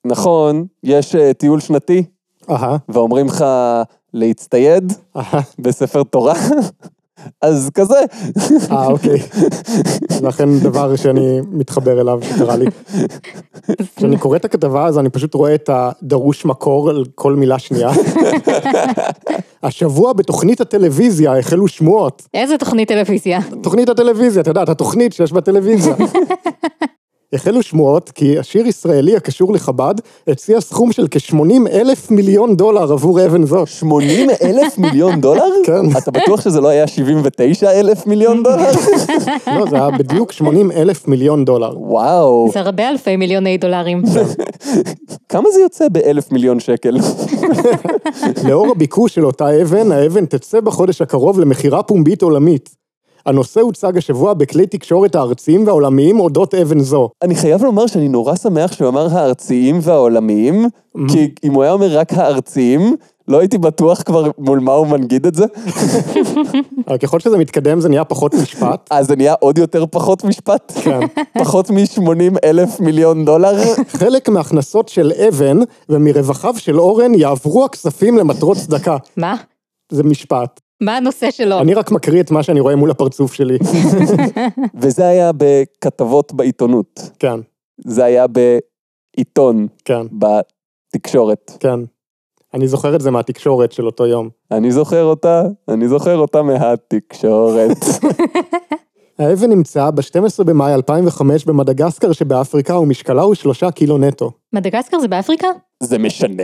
נכון, 0.06 0.66
יש 0.84 1.16
אה, 1.16 1.34
טיול 1.34 1.60
שנתי, 1.60 2.04
ואומרים 2.90 3.26
לך 3.26 3.46
להצטייד 4.14 4.94
בספר 5.60 6.04
תורה, 6.04 6.34
אז 7.42 7.70
כזה. 7.74 8.00
אה, 8.72 8.88
אוקיי. 8.88 9.20
אכן 10.30 10.60
דבר 10.60 10.96
שאני 10.96 11.42
מתחבר 11.52 12.02
אליו, 12.02 12.20
שקרה 12.24 12.56
לי. 12.56 12.66
כשאני 13.96 14.18
קורא 14.18 14.36
את 14.36 14.46
הכתבה 14.46 14.86
הזו, 14.86 15.00
אני 15.00 15.10
פשוט 15.10 15.34
רואה 15.34 15.56
את 15.56 15.70
הדרוש 15.74 16.46
מקור 16.46 16.90
על 16.90 17.04
כל 17.16 17.36
מילה 17.36 17.60
שנייה. 17.60 17.92
השבוע 19.64 20.14
בתוכנית 20.14 20.62
הטלוויזיה 20.62 21.40
החלו 21.40 21.68
שמועות. 21.68 22.28
איזה 22.34 22.58
תוכנית 22.58 22.88
טלוויזיה? 22.88 23.40
תוכנית 23.64 23.90
הטלוויזיה, 23.90 24.42
את 24.42 24.48
יודעת, 24.48 24.70
התוכנית 24.70 25.14
שיש 25.14 25.32
בטלוויזיה. 25.32 25.96
החלו 27.34 27.64
שמועות 27.64 28.12
כי 28.12 28.38
עשיר 28.38 28.68
ישראלי 28.68 29.16
הקשור 29.16 29.54
לחב"ד 29.54 29.96
הציע 30.28 30.62
סכום 30.62 30.92
של 30.92 31.08
כ-80 31.12 31.70
אלף 31.72 32.12
מיליון 32.12 32.56
דולר 32.56 32.92
עבור 32.92 33.26
אבן 33.26 33.46
זאת. 33.46 33.68
80 33.68 34.30
אלף 34.44 34.78
מיליון 34.78 35.22
דולר? 35.22 35.50
כן. 35.66 35.98
אתה 35.98 36.12
בטוח 36.12 36.42
שזה 36.42 36.62
לא 36.62 36.68
היה 36.68 36.88
79 36.88 37.72
אלף 37.72 38.08
מיליון 38.08 38.44
דולר? 38.44 38.72
לא, 39.48 39.66
זה 39.70 39.76
היה 39.76 39.92
בדיוק 39.92 40.32
80 40.32 40.72
אלף 40.72 41.08
מיליון 41.08 41.46
דולר. 41.46 41.80
וואו, 41.80 42.50
זה 42.54 42.60
הרבה 42.60 42.90
אלפי 42.90 43.16
מיליוני 43.16 43.58
דולרים. 43.58 44.04
כמה 45.30 45.50
זה 45.52 45.60
יוצא 45.62 45.90
באלף 45.90 46.32
מיליון 46.32 46.60
שקל? 46.60 46.98
לאור 48.48 48.72
הביקוש 48.72 49.16
של 49.16 49.26
אותה 49.26 49.62
אבן, 49.62 49.92
האבן 49.92 50.26
תצא 50.26 50.60
בחודש 50.60 51.02
הקרוב 51.02 51.40
למכירה 51.40 51.84
פומבית 51.84 52.22
עולמית. 52.22 52.81
הנושא 53.26 53.62
הוצג 53.62 53.98
השבוע 53.98 54.34
בכלי 54.34 54.66
תקשורת 54.66 55.16
הארציים 55.16 55.68
והעולמיים 55.68 56.20
אודות 56.20 56.56
אבן 56.56 56.80
זו. 56.80 57.10
אני 57.22 57.36
חייב 57.36 57.64
לומר 57.64 57.88
שאני 57.88 58.08
נורא 58.08 58.36
שמח 58.36 58.72
שהוא 58.72 58.90
אמר 58.90 59.08
הארציים 59.18 59.80
והעולמיים, 59.82 60.68
כי 61.08 61.32
אם 61.44 61.54
הוא 61.54 61.64
היה 61.64 61.72
אומר 61.72 61.98
רק 61.98 62.14
הארציים, 62.14 62.96
לא 63.28 63.40
הייתי 63.40 63.58
בטוח 63.58 64.02
כבר 64.02 64.32
מול 64.38 64.60
מה 64.60 64.72
הוא 64.72 64.88
מנגיד 64.88 65.26
את 65.26 65.36
זה, 65.36 65.46
אבל 66.88 66.98
ככל 66.98 67.20
שזה 67.20 67.38
מתקדם 67.38 67.80
זה 67.80 67.90
נהיה 67.90 68.04
פחות 68.04 68.34
משפט. 68.34 68.88
אז 68.92 69.08
זה 69.08 69.16
נהיה 69.16 69.34
עוד 69.40 69.58
יותר 69.58 69.86
פחות 69.86 70.24
משפט, 70.24 70.72
כן. 70.84 71.00
פחות 71.44 71.70
מ-80 71.70 72.38
אלף 72.44 72.80
מיליון 72.80 73.26
דולר. 73.26 73.56
חלק 74.00 74.30
מהכנסות 74.30 74.90
של 74.90 75.12
אבן 75.28 75.58
ומרווחיו 75.90 76.54
של 76.58 76.80
אורן 76.80 77.16
יעברו 77.16 77.66
הכספים 77.66 78.18
למטרות 78.18 78.58
צדקה. 78.58 78.98
מה? 79.18 79.36
זה 79.92 80.04
משפט. 80.04 80.60
מה 80.82 80.98
הנושא 80.98 81.32
שלו? 81.32 81.60
אני 81.60 81.74
רק 81.74 81.92
מקריא 81.92 82.22
את 82.22 82.32
מה 82.32 82.44
שאני 82.44 82.60
רואה 82.60 82.76
מול 82.76 82.92
הפרצוף 82.92 83.34
שלי. 83.34 83.58
וזה 84.82 85.08
היה 85.08 85.32
בכתבות 85.38 86.34
בעיתונות. 86.34 87.00
כן. 87.20 87.40
זה 87.86 88.04
היה 88.04 88.26
בעיתון, 88.28 89.68
כן, 89.86 90.02
בתקשורת. 90.12 91.52
כן. 91.60 91.80
אני 92.54 92.68
זוכר 92.68 92.96
את 92.96 93.02
זה 93.02 93.12
מהתקשורת 93.12 93.72
של 93.72 93.86
אותו 93.86 94.06
יום. 94.06 94.30
אני 94.52 94.72
זוכר 94.72 95.04
אותה, 95.04 95.44
אני 95.68 95.88
זוכר 95.88 96.18
אותה 96.18 96.42
מהתקשורת. 96.42 97.78
האבן 99.20 99.50
נמצאה 99.50 99.92
ב-12 99.92 100.44
במאי 100.44 100.74
2005 100.74 101.46
במדגסקר 101.46 102.12
שבאפריקה 102.12 102.78
ומשקלה 102.78 103.22
הוא 103.22 103.36
שלושה 103.36 103.72
קילו 103.72 103.98
נטו. 103.98 104.32
מדגסקר 104.54 105.00
זה 105.00 105.08
באפריקה? 105.08 105.48
זה 105.82 105.98
משנה? 105.98 106.44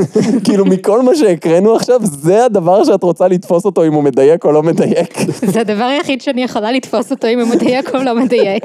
כאילו 0.44 0.64
מכל 0.64 1.02
מה 1.02 1.16
שהקראנו 1.16 1.74
עכשיו, 1.74 2.00
זה 2.02 2.44
הדבר 2.44 2.84
שאת 2.84 3.02
רוצה 3.02 3.28
לתפוס 3.28 3.64
אותו 3.64 3.84
אם 3.84 3.92
הוא 3.92 4.02
מדייק 4.02 4.44
או 4.44 4.52
לא 4.52 4.62
מדייק. 4.62 5.18
זה 5.52 5.60
הדבר 5.60 5.84
היחיד 5.84 6.20
שאני 6.20 6.42
יכולה 6.42 6.72
לתפוס 6.72 7.10
אותו 7.10 7.26
אם 7.26 7.40
הוא 7.40 7.48
מדייק 7.48 7.94
או 7.94 8.02
לא 8.02 8.14
מדייק. 8.14 8.64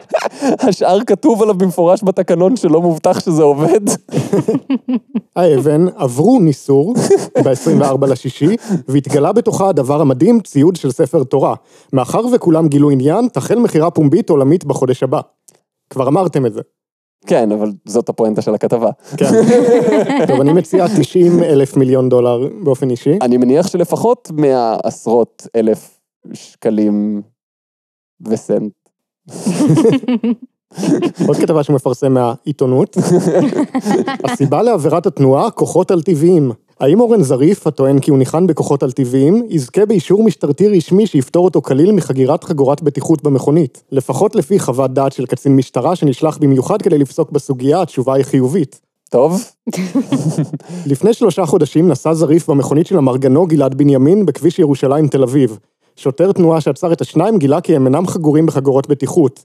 השאר 0.68 1.04
כתוב 1.06 1.42
עליו 1.42 1.54
במפורש 1.54 2.04
בתקנון 2.04 2.56
שלא 2.56 2.80
מובטח 2.80 3.20
שזה 3.20 3.42
עובד. 3.42 3.80
האבן 5.36 5.86
עברו 5.96 6.40
ניסור 6.40 6.94
ב-24 7.44 8.06
לשישי, 8.06 8.56
והתגלה 8.88 9.32
בתוכה 9.32 9.68
הדבר 9.68 10.00
המדהים, 10.00 10.40
ציוד 10.40 10.76
של 10.76 10.90
ספר 10.90 11.24
תורה. 11.24 11.54
מאחר 11.92 12.22
וכולם 12.32 12.68
גילו 12.68 12.90
עניין, 12.90 13.28
תחל 13.28 13.58
מכירה 13.58 13.90
פומבית 13.90 14.30
עולמית 14.30 14.64
בחודש 14.64 15.02
הבא. 15.02 15.20
כבר 15.90 16.08
אמרתם 16.08 16.46
את 16.46 16.52
זה. 16.54 16.60
כן, 17.26 17.52
אבל 17.52 17.72
זאת 17.84 18.08
הפואנטה 18.08 18.42
של 18.42 18.54
הכתבה. 18.54 18.90
כן. 19.16 19.30
טוב, 20.28 20.40
אני 20.40 20.52
מציע 20.52 20.86
90 20.96 21.42
אלף 21.42 21.76
מיליון 21.76 22.08
דולר 22.08 22.48
באופן 22.64 22.90
אישי. 22.90 23.18
אני 23.22 23.36
מניח 23.36 23.66
שלפחות 23.66 24.30
מהעשרות 24.32 25.46
אלף 25.56 26.00
שקלים 26.32 27.22
וסנט. 28.20 28.72
עוד 31.28 31.36
כתבה 31.36 31.62
שהוא 31.62 31.76
מפרסם 31.76 32.14
מהעיתונות. 32.14 32.96
הסיבה 34.24 34.62
לעבירת 34.62 35.06
התנועה, 35.06 35.50
כוחות 35.50 35.90
על 35.90 36.02
טבעיים. 36.02 36.52
האם 36.84 37.00
אורן 37.00 37.22
זריף, 37.22 37.66
הטוען 37.66 37.98
כי 37.98 38.10
הוא 38.10 38.18
ניחן 38.18 38.46
בכוחות 38.46 38.82
על 38.82 38.92
טבעיים, 38.92 39.46
יזכה 39.48 39.86
באישור 39.86 40.24
משטרתי 40.24 40.68
רשמי 40.68 41.06
שיפטור 41.06 41.44
אותו 41.44 41.62
כליל 41.62 41.92
מחגירת 41.92 42.44
חגורת 42.44 42.82
בטיחות 42.82 43.22
במכונית? 43.22 43.82
לפחות 43.92 44.34
לפי 44.34 44.58
חוות 44.58 44.94
דעת 44.94 45.12
של 45.12 45.26
קצין 45.26 45.56
משטרה 45.56 45.96
שנשלח 45.96 46.38
במיוחד 46.38 46.82
כדי 46.82 46.98
לפסוק 46.98 47.30
בסוגיה, 47.30 47.82
התשובה 47.82 48.14
היא 48.14 48.24
חיובית. 48.24 48.80
טוב, 49.10 49.42
לפני 50.90 51.14
שלושה 51.14 51.46
חודשים 51.46 51.88
נסע 51.88 52.14
זריף 52.14 52.50
במכונית 52.50 52.86
של 52.86 52.98
המרגנו 52.98 53.46
גלעד 53.46 53.74
בנימין 53.74 54.26
בכביש 54.26 54.58
ירושלים 54.58 55.08
תל 55.08 55.22
אביב. 55.22 55.58
שוטר 55.96 56.32
תנועה 56.32 56.60
שעצר 56.60 56.92
את 56.92 57.00
השניים 57.00 57.38
גילה 57.38 57.60
כי 57.60 57.76
הם 57.76 57.86
אינם 57.86 58.06
חגורים 58.06 58.46
בחגורות 58.46 58.88
בטיחות. 58.88 59.44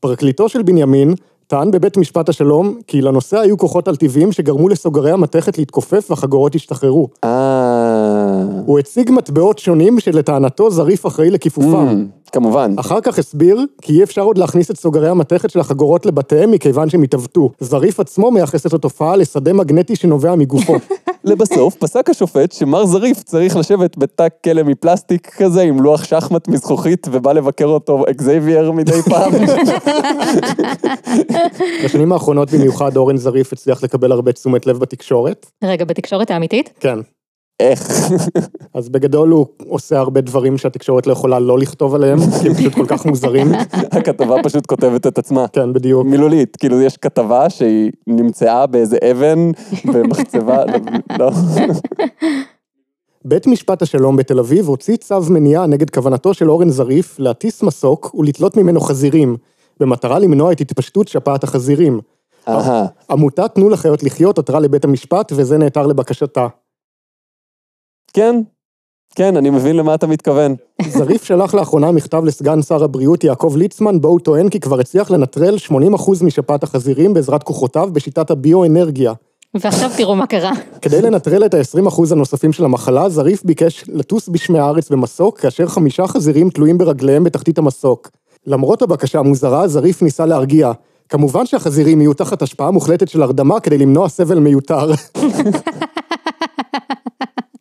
פרקליטו 0.00 0.48
של 0.48 0.62
בנימין 0.62 1.14
טען 1.52 1.70
בבית 1.70 1.96
משפט 1.96 2.28
השלום 2.28 2.74
כי 2.86 3.00
לנוסע 3.00 3.40
היו 3.40 3.58
כוחות 3.58 3.88
על 3.88 3.96
טבעיים 3.96 4.32
שגרמו 4.32 4.68
לסוגרי 4.68 5.10
המתכת 5.10 5.58
להתכופף 5.58 6.06
והחגורות 6.10 6.54
השתחררו. 6.54 7.08
אה... 7.24 8.42
הוא 8.66 8.78
הציג 8.78 9.10
מטבעות 9.10 9.58
שונים 9.58 10.00
שלטענתו 10.00 10.70
זריף 10.70 11.06
אחראי 11.06 11.30
לכיפופם. 11.30 11.88
Mm, 11.88 12.30
כמובן. 12.32 12.74
אחר 12.78 13.00
כך 13.00 13.18
הסביר 13.18 13.60
כי 13.82 13.92
אי 13.92 14.02
אפשר 14.02 14.22
עוד 14.22 14.38
להכניס 14.38 14.70
את 14.70 14.76
סוגרי 14.76 15.08
המתכת 15.08 15.50
של 15.50 15.60
החגורות 15.60 16.06
לבתיהם 16.06 16.50
מכיוון 16.50 16.90
שהם 16.90 17.02
התעוותו. 17.02 17.50
זריף 17.60 18.00
עצמו 18.00 18.30
מייחס 18.30 18.66
את 18.66 18.72
התופעה 18.72 19.16
לשדה 19.16 19.52
מגנטי 19.52 19.96
שנובע 19.96 20.34
מגופו. 20.34 20.74
לבסוף, 21.24 21.74
פסק 21.74 22.10
השופט 22.10 22.52
שמר 22.52 22.86
זריף 22.86 23.22
צריך 23.22 23.56
לשבת 23.56 23.98
בתא 23.98 24.26
כלא 24.44 24.62
מפלסטיק 24.62 25.34
כזה 25.36 25.62
עם 25.62 25.82
לוח 25.82 26.04
שחמט 26.04 26.48
מזכוכית 26.48 27.06
ובא 27.10 27.32
לבקר 27.32 27.66
אותו 27.66 28.04
אקזייבייר 28.10 28.72
מדי 28.72 29.02
פעם. 29.02 29.32
בשנים 31.84 32.12
האחרונות 32.12 32.50
במיוחד 32.50 32.96
אורן 32.96 33.16
זריף 33.16 33.52
הצליח 33.52 33.82
לקבל 33.82 34.12
הרבה 34.12 34.32
תשומת 34.32 34.66
לב 34.66 34.78
בתקשורת. 34.78 35.46
רגע, 35.64 35.84
בתקשורת 35.84 36.30
האמיתית? 36.30 36.70
כן. 36.80 36.98
איך? 37.62 38.10
אז 38.74 38.88
בגדול 38.88 39.30
הוא 39.30 39.46
עושה 39.68 39.98
הרבה 39.98 40.20
דברים 40.20 40.58
שהתקשורת 40.58 41.06
לא 41.06 41.12
יכולה 41.12 41.38
לא 41.38 41.58
לכתוב 41.58 41.94
עליהם, 41.94 42.18
כי 42.42 42.48
הם 42.48 42.54
פשוט 42.54 42.74
כל 42.74 42.86
כך 42.86 43.06
מוזרים. 43.06 43.52
הכתבה 43.96 44.42
פשוט 44.42 44.66
כותבת 44.66 45.06
את 45.06 45.18
עצמה. 45.18 45.48
כן, 45.48 45.72
בדיוק. 45.72 46.06
מילולית, 46.06 46.56
כאילו 46.56 46.80
יש 46.80 46.96
כתבה 46.96 47.50
שהיא 47.50 47.92
נמצאה 48.06 48.66
באיזה 48.66 48.98
אבן 49.10 49.50
במחצבה, 49.84 50.62
לא. 51.18 51.30
בית 53.24 53.46
משפט 53.46 53.82
השלום 53.82 54.16
בתל 54.16 54.38
אביב 54.38 54.68
הוציא 54.68 54.96
צו 54.96 55.20
מניעה 55.30 55.66
נגד 55.66 55.90
כוונתו 55.90 56.34
של 56.34 56.50
אורן 56.50 56.70
זריף 56.70 57.18
להטיס 57.18 57.62
מסוק 57.62 58.14
ולתלות 58.14 58.56
ממנו 58.56 58.80
חזירים, 58.80 59.36
במטרה 59.80 60.18
למנוע 60.18 60.52
את 60.52 60.60
התפשטות 60.60 61.08
שפעת 61.08 61.44
החזירים. 61.44 62.00
אהה, 62.48 62.86
עמותת 63.10 63.54
תנו 63.54 63.68
לחיות 63.68 64.02
לחיות 64.02 64.38
עתרה 64.38 64.60
לבית 64.60 64.84
המשפט 64.84 65.32
וזה 65.36 65.58
נעתר 65.58 65.86
לבקשתה. 65.86 66.46
כן, 68.12 68.40
כן, 69.14 69.36
אני 69.36 69.50
מבין 69.50 69.76
למה 69.76 69.94
אתה 69.94 70.06
מתכוון. 70.06 70.54
זריף 70.88 71.24
שלח 71.24 71.54
לאחרונה 71.54 71.92
מכתב 71.92 72.24
לסגן 72.24 72.62
שר 72.62 72.84
הבריאות 72.84 73.24
יעקב 73.24 73.54
ליצמן, 73.56 74.00
בו 74.00 74.08
הוא 74.08 74.20
טוען 74.20 74.48
כי 74.48 74.60
כבר 74.60 74.80
הצליח 74.80 75.10
לנטרל 75.10 75.56
80% 75.68 75.72
משפעת 76.24 76.62
החזירים 76.62 77.14
בעזרת 77.14 77.42
כוחותיו 77.42 77.88
בשיטת 77.92 78.30
הביואנרגיה. 78.30 79.12
ועכשיו 79.54 79.90
תראו 79.96 80.14
מה 80.14 80.26
קרה. 80.26 80.52
כדי 80.82 81.02
לנטרל 81.02 81.46
את 81.46 81.54
ה-20% 81.54 82.02
הנוספים 82.10 82.52
של 82.52 82.64
המחלה, 82.64 83.08
זריף 83.08 83.44
ביקש 83.44 83.84
לטוס 83.88 84.28
בשמי 84.28 84.58
הארץ 84.58 84.90
במסוק, 84.90 85.40
כאשר 85.40 85.66
חמישה 85.66 86.06
חזירים 86.06 86.50
תלויים 86.50 86.78
ברגליהם 86.78 87.24
בתחתית 87.24 87.58
המסוק. 87.58 88.10
למרות 88.46 88.82
הבקשה 88.82 89.18
המוזרה, 89.18 89.68
זריף 89.68 90.02
ניסה 90.02 90.26
להרגיע. 90.26 90.72
כמובן 91.08 91.46
שהחזירים 91.46 92.00
יהיו 92.00 92.14
תחת 92.14 92.42
השפעה 92.42 92.70
מוחלטת 92.70 93.08
של 93.08 93.22
הרדמה 93.22 93.60
כדי 93.60 93.78
למנוע 93.78 94.08
סבל 94.08 94.38
מיותר. 94.38 94.90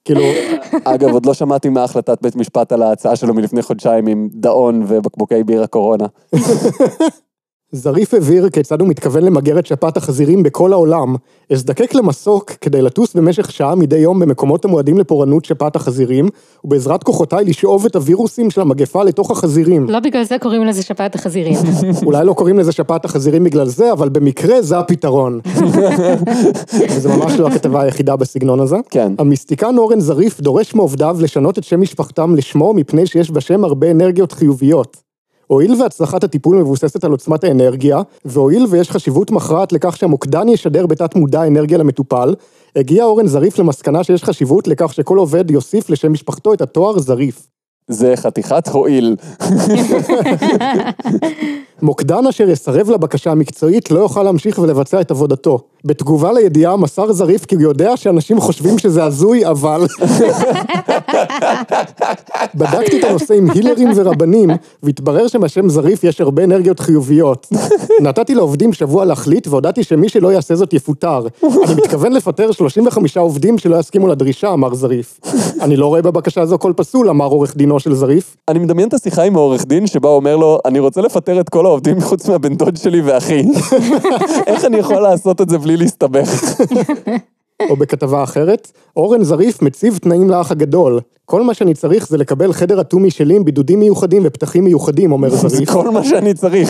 כאילו, 0.05 0.21
אגב, 0.93 1.09
עוד 1.09 1.25
לא 1.25 1.33
שמעתי 1.33 1.69
מה 1.69 1.83
החלטת 1.83 2.21
בית 2.21 2.35
משפט 2.35 2.71
על 2.71 2.81
ההצעה 2.81 3.15
שלו 3.15 3.33
מלפני 3.33 3.61
חודשיים 3.61 4.07
עם 4.07 4.29
דאון 4.33 4.83
ובקבוקי 4.87 5.43
בירה 5.43 5.67
קורונה. 5.67 6.05
זריף 7.71 8.13
הבהיר 8.13 8.49
כיצד 8.49 8.81
הוא 8.81 8.89
מתכוון 8.89 9.23
למגר 9.23 9.59
את 9.59 9.65
שפעת 9.65 9.97
החזירים 9.97 10.43
בכל 10.43 10.73
העולם. 10.73 11.15
אזדקק 11.51 11.95
למסוק 11.95 12.51
כדי 12.51 12.81
לטוס 12.81 13.13
במשך 13.13 13.51
שעה 13.51 13.75
מדי 13.75 13.97
יום 13.97 14.19
במקומות 14.19 14.65
המועדים 14.65 14.97
לפורענות 14.97 15.45
שפעת 15.45 15.75
החזירים, 15.75 16.29
ובעזרת 16.63 17.03
כוחותיי 17.03 17.45
לשאוב 17.45 17.85
את 17.85 17.95
הווירוסים 17.95 18.49
של 18.49 18.61
המגפה 18.61 19.03
לתוך 19.03 19.31
החזירים. 19.31 19.89
לא 19.89 19.99
בגלל 19.99 20.23
זה 20.23 20.37
קוראים 20.39 20.65
לזה 20.65 20.83
שפעת 20.83 21.15
החזירים. 21.15 21.55
אולי 22.05 22.25
לא 22.25 22.33
קוראים 22.33 22.59
לזה 22.59 22.71
שפעת 22.71 23.05
החזירים 23.05 23.43
בגלל 23.43 23.67
זה, 23.67 23.91
אבל 23.91 24.09
במקרה 24.09 24.61
זה 24.61 24.79
הפתרון. 24.79 25.39
וזה 26.89 27.09
ממש 27.09 27.33
לא 27.39 27.47
הכתבה 27.47 27.81
היחידה 27.81 28.15
בסגנון 28.15 28.59
הזה. 28.59 28.77
כן. 28.89 29.13
המיסטיקן 29.19 29.77
אורן 29.77 29.99
זריף 29.99 30.41
דורש 30.41 30.75
מעובדיו 30.75 31.17
לשנות 31.21 31.57
את 31.57 31.63
שם 31.63 31.81
משפחתם 31.81 32.35
לשמו 32.35 32.73
מפני 32.73 33.05
שיש 33.07 33.31
בשם 33.31 33.63
הרבה 33.63 33.91
אנרגיות 33.91 34.31
חיוביות. 34.31 35.10
הואיל 35.51 35.81
והצלחת 35.81 36.23
הטיפול 36.23 36.57
מבוססת 36.57 37.03
על 37.03 37.11
עוצמת 37.11 37.43
האנרגיה, 37.43 38.01
והואיל 38.25 38.65
ויש 38.69 38.91
חשיבות 38.91 39.31
מכרעת 39.31 39.73
לכך 39.73 39.97
שהמוקדן 39.97 40.49
ישדר 40.49 40.85
בתת 40.85 41.15
מודע 41.15 41.47
אנרגיה 41.47 41.77
למטופל, 41.77 42.35
הגיע 42.75 43.03
אורן 43.03 43.27
זריף 43.27 43.59
למסקנה 43.59 44.03
שיש 44.03 44.23
חשיבות 44.23 44.67
לכך 44.67 44.93
שכל 44.93 45.17
עובד 45.17 45.51
יוסיף 45.51 45.89
לשם 45.89 46.13
משפחתו 46.13 46.53
את 46.53 46.61
התואר 46.61 46.99
זריף. 46.99 47.47
זה 47.87 48.13
חתיכת 48.15 48.67
הועיל. 48.67 49.15
מוקדן 51.81 52.27
אשר 52.27 52.49
יסרב 52.49 52.89
לבקשה 52.89 53.31
המקצועית 53.31 53.91
לא 53.91 53.99
יוכל 53.99 54.23
להמשיך 54.23 54.59
ולבצע 54.59 55.01
את 55.01 55.11
עבודתו. 55.11 55.59
בתגובה 55.85 56.33
לידיעה 56.33 56.77
מסר 56.77 57.11
זריף 57.11 57.45
כי 57.45 57.55
הוא 57.55 57.61
יודע 57.61 57.97
שאנשים 57.97 58.39
חושבים 58.39 58.77
שזה 58.77 59.03
הזוי, 59.03 59.47
אבל... 59.47 59.85
בדקתי 62.55 62.99
את 62.99 63.03
הנושא 63.03 63.33
עם 63.33 63.49
הילרים 63.51 63.89
ורבנים, 63.95 64.49
והתברר 64.83 65.27
שבשם 65.27 65.69
זריף 65.69 66.03
יש 66.03 66.21
הרבה 66.21 66.43
אנרגיות 66.43 66.79
חיוביות. 66.79 67.47
נתתי 68.01 68.35
לעובדים 68.35 68.73
שבוע 68.73 69.05
להחליט, 69.05 69.47
והודעתי 69.47 69.83
שמי 69.83 70.09
שלא 70.09 70.33
יעשה 70.33 70.55
זאת 70.55 70.73
יפוטר. 70.73 71.27
אני 71.43 71.75
מתכוון 71.83 72.11
לפטר 72.11 72.51
35 72.51 73.17
עובדים 73.17 73.57
שלא 73.57 73.75
יסכימו 73.79 74.07
לדרישה, 74.07 74.53
אמר 74.53 74.73
זריף. 74.73 75.19
אני 75.61 75.75
לא 75.75 75.85
רואה 75.85 76.01
בבקשה 76.01 76.41
הזו 76.41 76.59
כל 76.59 76.73
פסול, 76.75 77.09
אמר 77.09 77.25
עורך 77.25 77.57
דינו 77.57 77.79
של 77.79 77.93
זריף. 77.93 78.37
אני 78.47 78.59
מדמיין 78.59 78.87
את 78.87 78.93
השיחה 78.93 79.23
עם 79.23 79.35
העורך 79.35 79.65
דין 79.65 79.87
שבה 79.87 80.09
הוא 80.09 80.15
אומר 80.15 80.35
לו, 80.35 80.59
אני 80.65 80.79
רוצה 80.79 81.01
לפטר 81.01 81.39
את 81.39 81.49
כל 81.49 81.65
העובדים 81.71 82.01
חוץ 82.01 82.29
מהבן 82.29 82.55
דוד 82.55 82.77
שלי 82.77 83.01
ואחי. 83.01 83.43
איך 84.47 84.65
אני 84.65 84.77
יכול 84.77 84.99
לעשות 84.99 85.41
את 85.41 85.49
זה 85.49 85.57
בלי 85.57 85.77
להסתבך? 85.77 86.29
או 87.69 87.75
בכתבה 87.75 88.23
אחרת, 88.23 88.71
אורן 88.97 89.23
זריף 89.23 89.61
מציב 89.61 89.97
תנאים 89.97 90.29
לאח 90.29 90.51
הגדול. 90.51 90.99
כל 91.25 91.43
מה 91.43 91.53
שאני 91.53 91.73
צריך 91.73 92.07
זה 92.07 92.17
לקבל 92.17 92.53
חדר 92.53 92.81
אטומי 92.81 93.11
שלי 93.11 93.35
עם 93.35 93.45
בידודים 93.45 93.79
מיוחדים 93.79 94.21
ופתחים 94.25 94.63
מיוחדים, 94.63 95.11
אומר 95.11 95.29
זה 95.29 95.47
זריף. 95.47 95.69
כל 95.69 95.89
מה 95.89 96.03
שאני 96.03 96.33
צריך. 96.33 96.69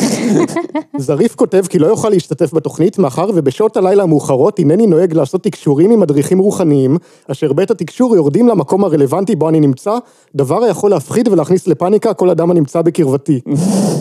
זריף 0.98 1.36
כותב 1.36 1.64
כי 1.70 1.80
לא 1.80 1.88
יוכל 1.88 2.10
להשתתף 2.10 2.54
בתוכנית, 2.54 3.00
מאחר 3.00 3.30
ובשעות 3.36 3.78
הלילה 3.78 4.04
המאוחרות 4.04 4.60
הנני 4.60 4.88
נוהג 4.88 5.14
לעשות 5.14 5.44
תקשורים 5.44 5.92
עם 5.92 6.00
מדריכים 6.00 6.40
רוחניים, 6.40 6.98
אשר 7.28 7.54
בעת 7.54 7.72
התקשור 7.72 8.16
יורדים 8.16 8.48
למקום 8.48 8.84
הרלוונטי 8.84 9.36
בו 9.36 9.50
אני 9.50 9.60
נמצא, 9.60 9.98
דבר 10.36 10.64
היכול 10.64 10.92
להפחיד 10.92 11.28
ולהכניס 11.28 11.68
לפאניקה 11.68 12.14
כל 12.14 12.30
אדם 12.30 12.52
הנמצא 12.52 12.82
בקרבתי. 12.82 13.42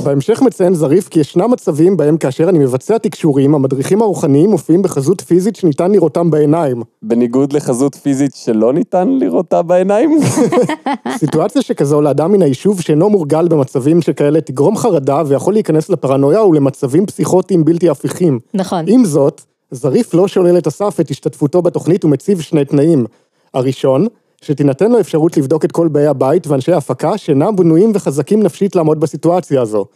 בהמשך 0.01 0.43
מציין 0.43 0.75
זריף 0.75 1.09
כי 1.09 1.21
ישנם 1.21 1.51
מצבים 1.51 1.97
בהם 1.97 2.17
כאשר 2.17 2.49
אני 2.49 2.59
מבצע 2.59 2.99
תקשורים, 2.99 3.55
המדריכים 3.55 4.03
הרוחניים 4.03 4.51
מופיעים 4.51 4.83
בחזות 4.83 5.21
פיזית 5.21 5.57
שניתן 5.57 5.93
לראותם 5.93 6.31
בעיניים. 6.31 6.83
בניגוד 7.03 7.53
לחזות 7.53 7.95
פיזית 7.95 8.35
שלא 8.35 8.73
ניתן 8.73 9.09
לראותה 9.09 9.63
בעיניים. 9.63 10.19
סיטואציה 11.19 11.63
שכזו 11.63 12.01
לאדם 12.01 12.33
מן 12.33 12.43
היישוב 12.43 12.81
שאינו 12.81 13.11
מורגל 13.11 13.49
במצבים 13.49 14.03
שכאלה 14.03 14.41
תגרום 14.41 14.77
חרדה 14.77 15.23
ויכול 15.27 15.55
להיכנס 15.55 15.89
לפרנויה 15.89 16.45
ולמצבים 16.45 17.07
פסיכוטיים 17.07 17.65
בלתי 17.65 17.89
הפיכים. 17.89 18.39
נכון. 18.55 18.85
עם 18.89 19.05
זאת, 19.05 19.43
זריף 19.71 20.15
לא 20.15 20.29
שולל 20.29 20.59
את 20.59 20.67
הסף 20.67 21.01
את 21.01 21.11
השתתפותו 21.11 21.63
בתוכנית 21.63 22.05
ומציב 22.05 22.41
שני 22.41 22.65
תנאים. 22.65 23.07
הראשון, 23.55 24.07
שתינתן 24.45 24.93
לו 24.93 25.01
אפשרות 25.01 25.37
לבדוק 25.37 25.65
את 25.65 25.73
כל 25.73 25.89
באי 25.89 26.07
הבית 26.07 26.47
ואנשי 26.47 26.73
ההפקה 26.73 27.19
שאינם 27.19 27.57
בנויים 27.57 27.93
וחזקים 27.95 28.43
נפשית 28.43 28.77
לעמוד 28.77 29.01
בסיטואציה 29.01 29.63
הזו. 29.63 29.87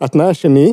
התנאי 0.00 0.26
השני, 0.26 0.72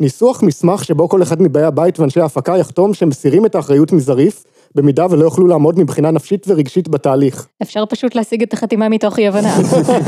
ניסוח 0.00 0.42
מסמך 0.42 0.84
שבו 0.84 1.08
כל 1.08 1.22
אחד 1.22 1.42
מבאי 1.42 1.62
הבית 1.62 2.00
ואנשי 2.00 2.20
ההפקה 2.20 2.58
יחתום 2.58 2.94
שהם 2.94 3.08
מסירים 3.08 3.46
את 3.46 3.54
האחריות 3.54 3.92
מזריף, 3.92 4.44
במידה 4.74 5.06
ולא 5.10 5.24
יוכלו 5.24 5.46
לעמוד 5.46 5.78
מבחינה 5.78 6.10
נפשית 6.10 6.46
ורגשית 6.48 6.88
בתהליך. 6.88 7.46
אפשר 7.62 7.84
פשוט 7.86 8.14
להשיג 8.14 8.42
את 8.42 8.52
החתימה 8.52 8.88
מתוך 8.88 9.18
אי 9.18 9.28
הבנה. 9.28 9.56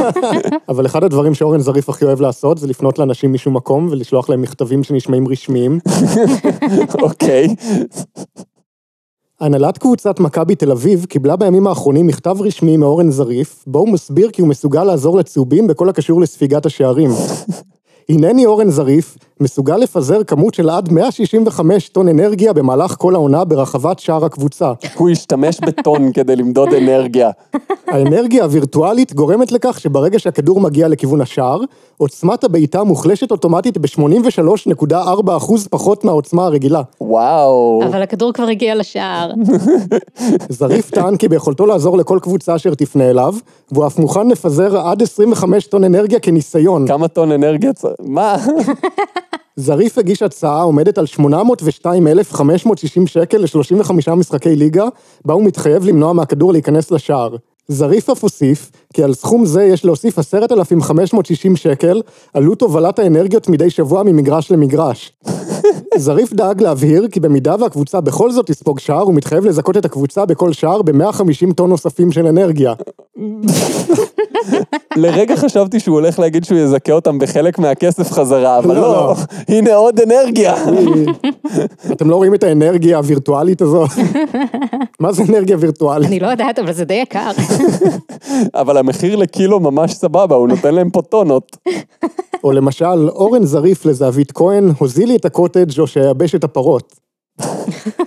אבל 0.69 0.87
אחד 0.87 1.05
הדברים 1.05 1.35
שאורן 1.35 1.61
זריף 1.61 1.89
הכי 1.89 2.05
אוהב 2.05 2.21
לעשות 2.21 2.59
זה 2.59 2.67
לפנות 2.67 2.99
לאנשים 2.99 3.33
משום 3.33 3.57
מקום 3.57 3.89
ולשלוח 3.91 4.29
להם 4.29 4.43
מכתבים 4.43 4.83
שנשמעים 4.83 5.29
רשמיים. 5.29 5.79
אוקיי. 7.03 7.47
הנהלת 9.40 9.79
קבוצת 9.79 10.20
מכבי 10.20 10.55
תל 10.55 10.70
אביב 10.70 11.05
קיבלה 11.05 11.37
בימים 11.37 11.66
האחרונים 11.66 12.07
מכתב 12.07 12.37
רשמי 12.40 12.77
מאורן 12.77 13.11
זריף, 13.11 13.64
בו 13.66 13.79
הוא 13.79 13.88
מסביר 13.88 14.31
כי 14.31 14.42
הוא 14.42 14.49
מסוגל 14.49 14.85
לעזור 14.85 15.16
לצהובים 15.18 15.66
בכל 15.66 15.88
הקשור 15.88 16.20
לספיגת 16.20 16.66
השערים. 16.66 17.11
הנני 18.09 18.46
אורן 18.46 18.70
זריף, 18.70 19.16
מסוגל 19.40 19.77
לפזר 19.77 20.25
כמות 20.25 20.55
של 20.55 20.70
עד 20.70 20.92
165 20.92 21.88
טון 21.88 22.09
אנרגיה 22.09 22.53
במהלך 22.53 22.94
כל 22.99 23.14
העונה 23.14 23.44
ברחבת 23.44 23.99
שער 23.99 24.25
הקבוצה. 24.25 24.72
הוא 24.94 25.11
השתמש 25.11 25.61
בטון 25.61 26.12
כדי 26.12 26.37
למדוד 26.37 26.75
אנרגיה. 26.75 27.31
האנרגיה 27.87 28.44
הווירטואלית 28.44 29.14
גורמת 29.14 29.53
לכך 29.53 29.81
שברגע 29.81 30.18
שהכדור 30.18 30.61
מגיע 30.61 30.88
לכיוון 30.88 31.20
השער, 31.20 31.61
עוצמת 31.96 32.44
הבעיטה 32.44 32.85
מוחלשת 32.85 33.31
אוטומטית 33.31 33.79
ב-83.4% 33.79 35.68
פחות 35.70 36.05
מהעוצמה 36.05 36.44
הרגילה. 36.44 36.83
וואו. 37.01 37.83
אבל 37.87 38.03
הכדור 38.03 38.33
כבר 38.33 38.46
הגיע 38.46 38.75
לשער. 38.75 39.33
זריף 40.49 40.90
טען 40.90 41.16
כי 41.16 41.29
ביכולתו 41.29 41.66
לעזור 41.66 41.99
לכל 41.99 42.18
קבוצה 42.22 42.57
אשר 42.57 42.75
תפנה 42.75 43.11
אליו, 43.11 43.35
והוא 43.72 43.87
אף 43.87 43.99
מוכן 43.99 44.29
לפזר 44.29 44.79
עד 44.79 45.03
25 45.03 45.66
טון 45.66 45.85
אנרגיה 45.85 46.20
כניסיון. 46.20 46.87
כמה 46.88 47.09
טון 47.09 47.33
אנרגיה 47.33 47.72
צריך? 47.72 47.94
מה? 48.05 48.37
זריף 49.59 49.99
הגיש 49.99 50.23
הצעה 50.23 50.61
העומדת 50.61 50.99
על 50.99 51.07
802,560 51.07 53.07
שקל 53.07 53.38
ל-35 53.38 54.14
משחקי 54.14 54.57
ליגה, 54.57 54.85
בה 55.25 55.35
הוא 55.35 55.45
מתחייב 55.45 55.85
למנוע 55.85 56.12
מהכדור 56.12 56.53
להיכנס 56.53 56.90
לשער. 56.90 57.37
זריף 57.69 58.11
אף 58.11 58.23
הוסיף, 58.23 58.71
כי 58.95 59.03
על 59.03 59.14
סכום 59.14 59.47
זה 59.47 59.64
יש 59.64 59.85
להוסיף 59.85 60.19
10,560 60.19 61.57
שקל, 61.57 62.03
עלות 62.35 62.62
הובלת 62.62 62.99
האנרגיות 62.99 63.49
מדי 63.49 63.71
שבוע 63.71 64.03
ממגרש 64.03 64.51
למגרש. 64.51 65.12
זריף 65.99 66.33
דאג 66.33 66.63
להבהיר 66.63 67.09
כי 67.09 67.21
במידה 67.21 67.55
והקבוצה 67.61 68.01
בכל 68.01 68.31
זאת 68.31 68.47
תספוג 68.47 68.79
שער, 68.79 69.03
הוא 69.03 69.15
מתחייב 69.15 69.45
לזכות 69.45 69.77
את 69.77 69.85
הקבוצה 69.85 70.27
בכל 70.27 70.53
שער 70.53 70.83
ב-150 70.83 71.55
טון 71.57 71.71
נוספים 71.71 72.13
של 72.13 72.27
אנרגיה. 72.27 72.75
לרגע 74.97 75.37
חשבתי 75.37 75.81
שהוא 75.81 75.95
הולך 75.95 76.19
להגיד 76.19 76.45
שהוא 76.45 76.59
יזכה 76.59 76.93
אותם 76.93 77.19
בחלק 77.19 77.59
מהכסף 77.59 78.13
חזרה, 78.13 78.59
אבל 78.59 78.75
לא, 78.75 78.81
לא, 78.81 78.93
לא. 78.93 79.15
הנה 79.49 79.75
עוד 79.75 80.01
אנרגיה. 80.01 80.55
אתם 81.93 82.11
לא 82.11 82.17
רואים 82.17 82.35
את 82.35 82.45
האנרגיה 82.45 82.97
הווירטואלית 82.97 83.63
הזו? 83.63 83.85
מה 85.01 85.13
זה 85.13 85.23
אנרגיה 85.29 85.57
וירטואלית? 85.61 86.09
אני 86.09 86.21
לא 86.21 86.27
יודעת, 86.27 86.59
אבל 86.59 86.73
זה 86.73 86.85
די 86.85 86.95
יקר. 86.95 87.31
אבל 88.55 88.77
המחיר 88.77 89.17
לקילו 89.17 89.61
ממש 89.61 89.93
סבבה, 89.93 90.37
הוא 90.37 90.49
נותן 90.49 90.75
להם 90.75 90.91
פה 90.91 91.03
טונות. 91.03 91.57
או 92.47 92.53
למשל, 92.53 93.09
אורן 93.09 93.45
זריף 93.45 93.87
לזהבית 93.87 94.33
כהן, 94.33 94.73
הוזיל 94.79 95.09
לי 95.09 95.17
את 95.17 95.25
הקוטג' 95.25 95.81
או 95.81 95.87
שייבש 95.87 96.35
את 96.35 96.45
הפרות. 96.45 96.95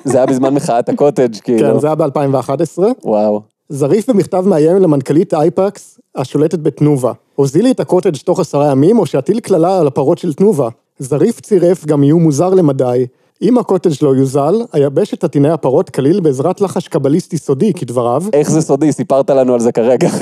זה 0.06 0.18
היה 0.18 0.26
בזמן 0.26 0.54
מחאת 0.54 0.90
הקוטג', 0.90 1.36
כאילו. 1.44 1.74
כן, 1.74 1.80
זה 1.80 1.88
היה 1.88 1.96
ב-2011. 1.96 2.80
וואו. 3.04 3.42
זריף 3.70 4.10
במכתב 4.10 4.44
מאיים 4.48 4.78
למנכ"לית 4.78 5.34
אייפקס, 5.34 6.00
השולטת 6.16 6.60
בתנובה. 6.60 7.12
הוזיל 7.36 7.64
לי 7.64 7.72
את 7.72 7.80
הקוטג' 7.80 8.18
תוך 8.18 8.40
עשרה 8.40 8.72
ימים, 8.72 9.00
או 9.00 9.06
שאטיל 9.06 9.40
קללה 9.40 9.80
על 9.80 9.88
הפרות 9.88 10.18
של 10.18 10.34
תנובה. 10.34 10.70
זריף 11.00 11.40
צירף 11.40 11.86
גם 11.86 12.04
איום 12.04 12.24
מוזר 12.24 12.50
למדי. 12.50 13.06
אם 13.42 13.58
הקוטג' 13.58 13.92
לא 14.02 14.16
יוזל, 14.16 14.56
אייבש 14.74 15.14
את 15.14 15.24
עטיני 15.24 15.50
הפרות 15.50 15.90
כליל 15.90 16.20
בעזרת 16.20 16.62
לחש 16.62 16.88
קבליסטי 16.88 17.38
סודי, 17.38 17.74
כדבריו. 17.74 18.24
איך 18.34 18.52
זה 18.52 18.62
סודי? 18.62 18.92
סיפרת 18.92 19.30
לנו 19.30 19.54
על 19.54 19.60
זה 19.60 19.72
כרגע. 19.72 20.10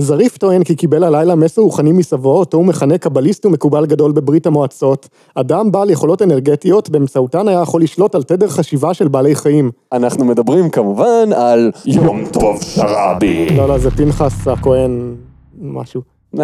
זריף 0.00 0.38
טוען 0.38 0.64
כי 0.64 0.76
קיבל 0.76 1.04
הלילה 1.04 1.34
מסר 1.34 1.62
רוחני 1.62 1.92
מסבו, 1.92 2.38
אותו 2.38 2.56
הוא 2.56 2.66
מכנה 2.66 2.98
קבליסט 2.98 3.46
ומקובל 3.46 3.86
גדול 3.86 4.12
בברית 4.12 4.46
המועצות. 4.46 5.08
אדם 5.34 5.72
בעל 5.72 5.90
יכולות 5.90 6.22
אנרגטיות, 6.22 6.90
באמצעותן 6.90 7.48
היה 7.48 7.62
יכול 7.62 7.82
לשלוט 7.82 8.14
על 8.14 8.22
תדר 8.22 8.48
חשיבה 8.48 8.94
של 8.94 9.08
בעלי 9.08 9.34
חיים. 9.34 9.70
אנחנו 9.92 10.24
מדברים 10.24 10.70
כמובן 10.70 11.32
על 11.36 11.70
יום 11.86 12.24
טוב 12.32 12.62
שרעבי. 12.62 13.56
לא, 13.56 13.68
לא, 13.68 13.78
זה 13.78 13.90
פנחס 13.90 14.48
הכהן, 14.48 15.14
משהו. 15.60 16.00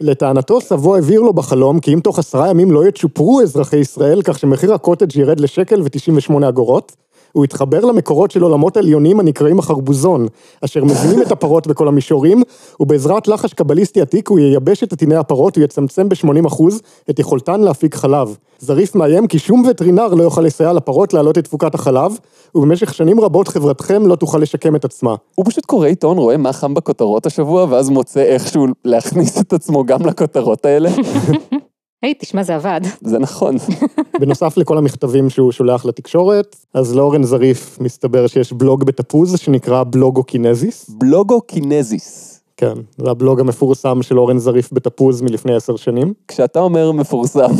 לטענתו, 0.00 0.60
סבו 0.60 0.96
הבהיר 0.96 1.20
לו 1.20 1.32
בחלום 1.32 1.80
כי 1.80 1.94
אם 1.94 2.00
תוך 2.00 2.18
עשרה 2.18 2.50
ימים 2.50 2.72
לא 2.72 2.86
יצ'ופרו 2.86 3.40
אזרחי 3.42 3.76
ישראל, 3.76 4.22
כך 4.22 4.38
שמחיר 4.38 4.74
הקוטג' 4.74 5.16
ירד 5.16 5.40
לשקל 5.40 5.82
ו-98 5.82 6.48
אגורות, 6.48 6.96
הוא 7.38 7.44
התחבר 7.44 7.80
למקורות 7.80 8.30
של 8.30 8.42
עולמות 8.42 8.76
עליונים 8.76 9.20
הנקראים 9.20 9.58
החרבוזון, 9.58 10.26
אשר 10.64 10.84
מבינים 10.84 11.22
את 11.22 11.32
הפרות 11.32 11.66
בכל 11.66 11.88
המישורים, 11.88 12.42
ובעזרת 12.80 13.28
לחש 13.28 13.52
קבליסטי 13.54 14.00
עתיק 14.00 14.28
הוא 14.28 14.38
ייבש 14.38 14.82
את 14.82 14.92
עטיני 14.92 15.16
הפרות 15.16 15.58
ויצמצם 15.58 16.08
ב-80% 16.08 16.62
את 17.10 17.18
יכולתן 17.18 17.60
להפיק 17.60 17.94
חלב. 17.94 18.36
זריף 18.58 18.94
מאיים 18.94 19.26
כי 19.26 19.38
שום 19.38 19.62
וטרינר 19.70 20.14
לא 20.14 20.22
יוכל 20.22 20.42
לסייע 20.42 20.72
לפרות 20.72 21.14
להעלות 21.14 21.38
את 21.38 21.44
תפוקת 21.44 21.74
החלב, 21.74 22.18
ובמשך 22.54 22.94
שנים 22.94 23.20
רבות 23.20 23.48
חברתכם 23.48 24.06
לא 24.06 24.16
תוכל 24.16 24.38
לשקם 24.38 24.76
את 24.76 24.84
עצמה. 24.84 25.14
הוא 25.34 25.46
פשוט 25.48 25.66
קורא 25.66 25.86
עיתון, 25.86 26.18
רואה 26.18 26.36
מה 26.36 26.52
חם 26.52 26.74
בכותרות 26.74 27.26
השבוע, 27.26 27.66
ואז 27.70 27.88
מוצא 27.88 28.20
איכשהו 28.20 28.66
להכניס 28.84 29.40
את 29.40 29.52
עצמו 29.52 29.84
גם 29.84 30.06
לכותרות 30.06 30.64
האלה. 30.64 30.90
היי, 32.02 32.14
תשמע, 32.18 32.42
זה 32.42 32.54
עבד. 32.54 32.80
זה 33.00 33.18
נכון. 33.18 33.56
בנוסף 34.20 34.56
לכל 34.56 34.78
המכתבים 34.78 35.30
שהוא 35.30 35.52
שולח 35.52 35.84
לתקשורת, 35.84 36.56
אז 36.74 36.96
לאורן 36.96 37.22
זריף 37.22 37.78
מסתבר 37.80 38.26
שיש 38.26 38.52
בלוג 38.52 38.84
בתפוז 38.84 39.38
שנקרא 39.38 39.84
בלוגוקינזיס. 39.84 40.90
בלוגוקינזיס. 40.90 42.34
כן, 42.56 42.74
זה 42.98 43.10
הבלוג 43.10 43.40
המפורסם 43.40 44.02
של 44.02 44.18
אורן 44.18 44.38
זריף 44.38 44.72
בתפוז 44.72 45.22
מלפני 45.22 45.54
עשר 45.54 45.76
שנים. 45.76 46.12
כשאתה 46.28 46.60
אומר 46.60 46.92
מפורסם, 46.92 47.50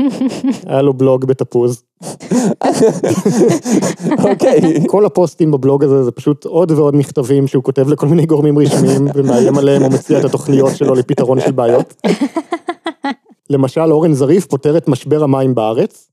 היה 0.66 0.82
לו 0.82 0.94
בלוג 0.94 1.24
בתפוז. 1.24 1.82
אוקיי. 4.24 4.60
כל 4.86 5.06
הפוסטים 5.06 5.50
בבלוג 5.50 5.84
הזה 5.84 6.04
זה 6.04 6.10
פשוט 6.10 6.44
עוד 6.44 6.70
ועוד 6.70 6.96
מכתבים 6.96 7.46
שהוא 7.46 7.64
כותב 7.64 7.88
לכל 7.88 8.06
מיני 8.06 8.26
גורמים 8.26 8.58
רשמיים 8.58 9.08
ומאיים 9.14 9.58
עליהם 9.58 9.82
או 9.82 9.90
מציע 9.90 10.20
את 10.20 10.24
התוכניות 10.24 10.76
שלו 10.76 10.94
לפתרון 10.94 11.40
של 11.40 11.52
בעיות. 11.52 11.94
למשל, 13.52 13.92
אורן 13.92 14.12
זריף 14.12 14.46
פותר 14.46 14.76
את 14.76 14.88
משבר 14.88 15.22
המים 15.22 15.54
בארץ. 15.54 16.10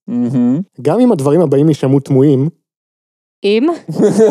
גם 0.82 1.00
אם 1.00 1.12
הדברים 1.12 1.42
הבאים 1.42 1.70
יישמעו 1.70 2.00
תמוהים, 2.00 2.50
אם? 3.44 3.68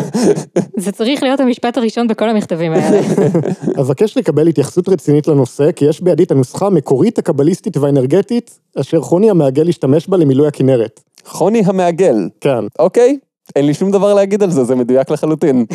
זה 0.83 0.91
צריך 0.91 1.23
להיות 1.23 1.39
המשפט 1.39 1.77
הראשון 1.77 2.07
בכל 2.07 2.29
המכתבים 2.29 2.71
האלה. 2.71 3.01
אבקש 3.81 4.17
לקבל 4.17 4.47
התייחסות 4.47 4.89
רצינית 4.89 5.27
לנושא, 5.27 5.71
כי 5.71 5.85
יש 5.85 6.01
בידי 6.01 6.23
את 6.23 6.31
הנוסחה 6.31 6.67
המקורית, 6.67 7.17
הקבליסטית 7.17 7.77
והאנרגטית, 7.77 8.59
אשר 8.79 9.01
חוני 9.01 9.29
המעגל 9.29 9.69
השתמש 9.69 10.07
בה 10.07 10.17
למילוי 10.17 10.47
הכנרת. 10.47 10.99
חוני 11.25 11.61
המעגל. 11.65 12.15
כן. 12.41 12.63
אוקיי, 12.79 13.17
אין 13.55 13.65
לי 13.65 13.73
שום 13.73 13.91
דבר 13.91 14.13
להגיד 14.13 14.43
על 14.43 14.51
זה, 14.51 14.63
זה 14.63 14.75
מדויק 14.75 15.09
לחלוטין. 15.09 15.65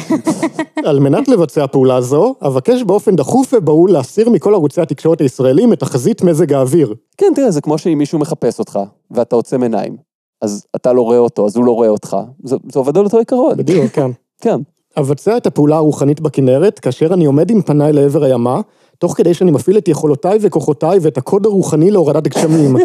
על 0.85 1.01
מנת 1.01 1.29
לבצע 1.29 1.67
פעולה 1.67 2.01
זו, 2.01 2.35
אבקש 2.43 2.83
באופן 2.83 3.17
דחוף 3.17 3.55
ובהול 3.57 3.93
להסיר 3.93 4.31
מכל 4.31 4.55
ערוצי 4.55 4.81
התקשורת 4.81 5.21
הישראלים 5.21 5.73
את 5.73 5.81
תחזית 5.81 6.23
מזג 6.23 6.53
האוויר. 6.53 6.95
כן, 7.17 7.33
תראה, 7.35 7.51
זה 7.51 7.61
כמו 7.61 7.79
שאם 7.79 7.99
מישהו 7.99 8.19
מחפש 8.19 8.59
אותך, 8.59 8.79
ואתה 9.11 9.37
עוצם 9.37 9.63
עיניים. 9.63 9.97
אז 10.43 10.67
אתה 10.77 10.93
לא 10.93 11.03
רואה 11.03 11.19
אותו, 11.19 11.47
אז 11.47 11.57
הוא 11.57 11.65
לא 11.65 11.73
רואה 11.73 11.89
אותך. 11.89 12.17
זה, 12.45 12.57
זה 12.73 12.79
עובד 12.79 12.99
על 12.99 13.05
אותו 13.05 13.19
עיקרון. 13.19 13.57
בדיוק, 13.57 13.93
כן. 13.93 14.11
כן. 14.41 14.61
אבצע 14.99 15.37
את 15.37 15.47
הפעולה 15.47 15.77
הרוחנית 15.77 16.21
בכנרת, 16.21 16.79
כאשר 16.79 17.15
אני 17.15 17.25
עומד 17.25 17.51
עם 17.51 17.63
פניי 17.63 17.93
לעבר 17.93 18.25
הימה, 18.25 18.61
תוך 19.05 19.17
כדי 19.17 19.35
שאני 19.35 19.51
מפעיל 19.51 19.79
את 19.79 19.89
יכולותיי 19.89 20.39
וכוחותיי 20.41 20.99
ואת 21.03 21.19
הקוד 21.19 21.47
הרוחני 21.47 21.91
להורדת 21.91 22.29
גשמים. 22.29 22.77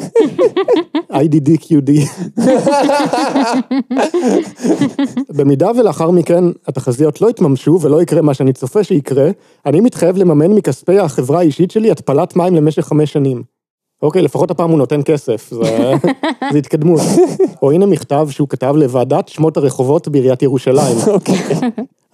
IDDQD. 1.12 1.92
במידה 5.38 5.72
ולאחר 5.78 6.12
מכן 6.12 6.44
התחזיות 6.68 7.22
לא 7.22 7.30
יתממשו 7.30 7.80
ולא 7.82 8.02
יקרה 8.02 8.22
מה 8.22 8.34
שאני 8.34 8.54
צופה 8.54 8.84
שיקרה, 8.84 9.30
אני 9.66 9.80
מתחייב 9.80 10.18
לממן 10.18 10.52
מכספי 10.52 11.00
החברה 11.00 11.40
האישית 11.40 11.72
שלי 11.72 11.92
התפלת 11.92 12.36
מים 12.36 12.56
למשך 12.56 12.86
חמש 12.86 13.14
שנים. 13.14 13.44
אוקיי, 14.02 14.22
לפחות 14.22 14.52
הפעם 14.52 14.70
הוא 14.70 14.78
נותן 14.78 15.02
כסף, 15.06 15.50
זה, 15.52 15.94
זה 16.52 16.58
התקדמות. 16.58 17.02
או 17.62 17.72
הנה 17.72 17.86
מכתב 17.86 18.28
שהוא 18.32 18.50
כתב 18.50 18.74
לוועדת 18.78 19.28
שמות 19.28 19.58
הרחובות 19.58 20.08
בעיריית 20.08 20.42
ירושלים. 20.42 20.98
אוקיי. 21.08 21.36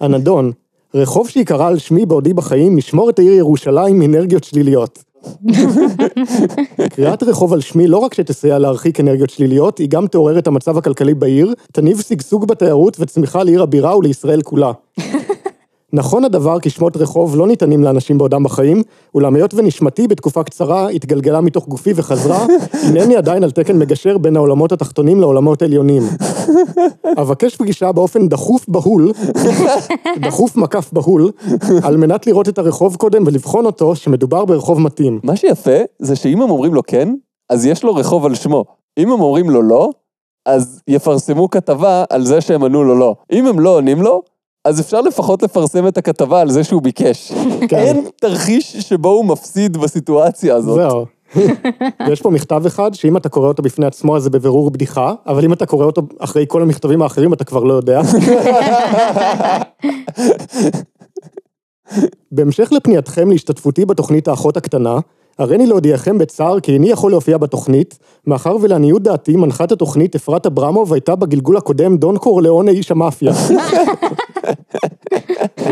הנדון, 0.00 0.52
רחוב 0.96 1.28
שיקרא 1.28 1.68
על 1.68 1.78
שמי 1.78 2.06
בעודי 2.06 2.32
בחיים, 2.34 2.76
משמור 2.76 3.10
את 3.10 3.18
העיר 3.18 3.32
ירושלים 3.32 3.98
מאנרגיות 3.98 4.44
שליליות. 4.44 5.04
קריאת 6.90 7.22
רחוב 7.22 7.52
על 7.52 7.60
שמי 7.60 7.86
לא 7.86 7.98
רק 7.98 8.14
שתסייע 8.14 8.58
להרחיק 8.58 9.00
אנרגיות 9.00 9.30
שליליות, 9.30 9.78
היא 9.78 9.88
גם 9.88 10.06
תעורר 10.06 10.38
את 10.38 10.46
המצב 10.46 10.78
הכלכלי 10.78 11.14
בעיר, 11.14 11.54
תניב 11.72 12.00
שגשוג 12.00 12.48
בתיירות 12.48 12.96
וצמיחה 13.00 13.42
לעיר 13.42 13.62
הבירה 13.62 13.98
ולישראל 13.98 14.42
כולה. 14.42 14.72
נכון 15.92 16.24
הדבר 16.24 16.60
כי 16.60 16.70
שמות 16.70 16.96
רחוב 16.96 17.36
לא 17.36 17.46
ניתנים 17.46 17.84
לאנשים 17.84 18.18
בעודם 18.18 18.42
בחיים, 18.42 18.82
אולם 19.14 19.34
היות 19.34 19.54
ונשמתי 19.54 20.08
בתקופה 20.08 20.42
קצרה 20.42 20.88
התגלגלה 20.88 21.40
מתוך 21.40 21.68
גופי 21.68 21.92
וחזרה, 21.96 22.46
הנני 22.86 23.16
עדיין 23.16 23.44
על 23.44 23.50
תקן 23.50 23.78
מגשר 23.78 24.18
בין 24.18 24.36
העולמות 24.36 24.72
התחתונים 24.72 25.20
לעולמות 25.20 25.62
העליונים. 25.62 26.02
אבקש 27.18 27.56
פגישה 27.56 27.92
באופן 27.92 28.28
דחוף 28.28 28.68
בהול, 28.68 29.12
דחוף 30.26 30.56
מקף 30.56 30.92
בהול, 30.92 31.30
על 31.82 31.96
מנת 31.96 32.26
לראות 32.26 32.48
את 32.48 32.58
הרחוב 32.58 32.96
קודם 32.96 33.22
ולבחון 33.26 33.66
אותו 33.66 33.96
שמדובר 33.96 34.44
ברחוב 34.44 34.80
מתאים. 34.80 35.20
מה 35.22 35.36
שיפה, 35.36 35.78
זה 35.98 36.16
שאם 36.16 36.42
הם 36.42 36.50
אומרים 36.50 36.74
לו 36.74 36.82
כן, 36.86 37.14
אז 37.50 37.66
יש 37.66 37.84
לו 37.84 37.94
רחוב 37.94 38.26
על 38.26 38.34
שמו. 38.34 38.64
אם 38.98 39.12
הם 39.12 39.20
אומרים 39.20 39.50
לו 39.50 39.62
לא, 39.62 39.90
אז 40.46 40.82
יפרסמו 40.88 41.50
כתבה 41.50 42.04
על 42.10 42.24
זה 42.24 42.40
שהם 42.40 42.64
ענו 42.64 42.84
לו 42.84 42.98
לא. 42.98 43.14
אם 43.32 43.46
הם 43.46 43.60
לא 43.60 43.76
עונים 43.76 44.02
לו, 44.02 44.22
אז 44.66 44.80
אפשר 44.80 45.00
לפחות 45.00 45.42
לפרסם 45.42 45.86
את 45.86 45.98
הכתבה 45.98 46.40
על 46.40 46.50
זה 46.50 46.64
שהוא 46.64 46.82
ביקש. 46.82 47.32
כן. 47.68 47.76
אין 47.76 48.08
תרחיש 48.20 48.76
שבו 48.76 49.08
הוא 49.08 49.24
מפסיד 49.24 49.76
בסיטואציה 49.76 50.54
הזאת. 50.54 50.76
זהו. 50.76 51.06
יש 52.12 52.22
פה 52.22 52.30
מכתב 52.30 52.62
אחד, 52.66 52.94
שאם 52.94 53.16
אתה 53.16 53.28
קורא 53.28 53.48
אותו 53.48 53.62
בפני 53.62 53.86
עצמו, 53.86 54.16
אז 54.16 54.22
זה 54.22 54.30
בבירור 54.30 54.70
בדיחה, 54.70 55.14
אבל 55.26 55.44
אם 55.44 55.52
אתה 55.52 55.66
קורא 55.66 55.84
אותו 55.84 56.02
אחרי 56.18 56.44
כל 56.48 56.62
המכתבים 56.62 57.02
האחרים, 57.02 57.32
אתה 57.32 57.44
כבר 57.44 57.64
לא 57.64 57.74
יודע. 57.74 58.00
בהמשך 62.32 62.72
לפנייתכם 62.72 63.30
להשתתפותי 63.30 63.84
בתוכנית 63.84 64.28
האחות 64.28 64.56
הקטנה, 64.56 64.98
הריני 65.38 65.66
להודיעכם 65.66 66.18
בצער 66.18 66.60
כי 66.60 66.72
איני 66.72 66.90
יכול 66.90 67.10
להופיע 67.10 67.38
בתוכנית, 67.38 67.98
מאחר 68.26 68.56
ולעניות 68.60 69.02
דעתי 69.02 69.36
מנחת 69.36 69.72
התוכנית 69.72 70.14
אפרת 70.14 70.46
אברמוב 70.46 70.92
הייתה 70.92 71.16
בגלגול 71.16 71.56
הקודם 71.56 71.96
דון 71.96 72.18
קורליאונה 72.18 72.70
איש 72.70 72.90
המאפיה. 72.90 73.32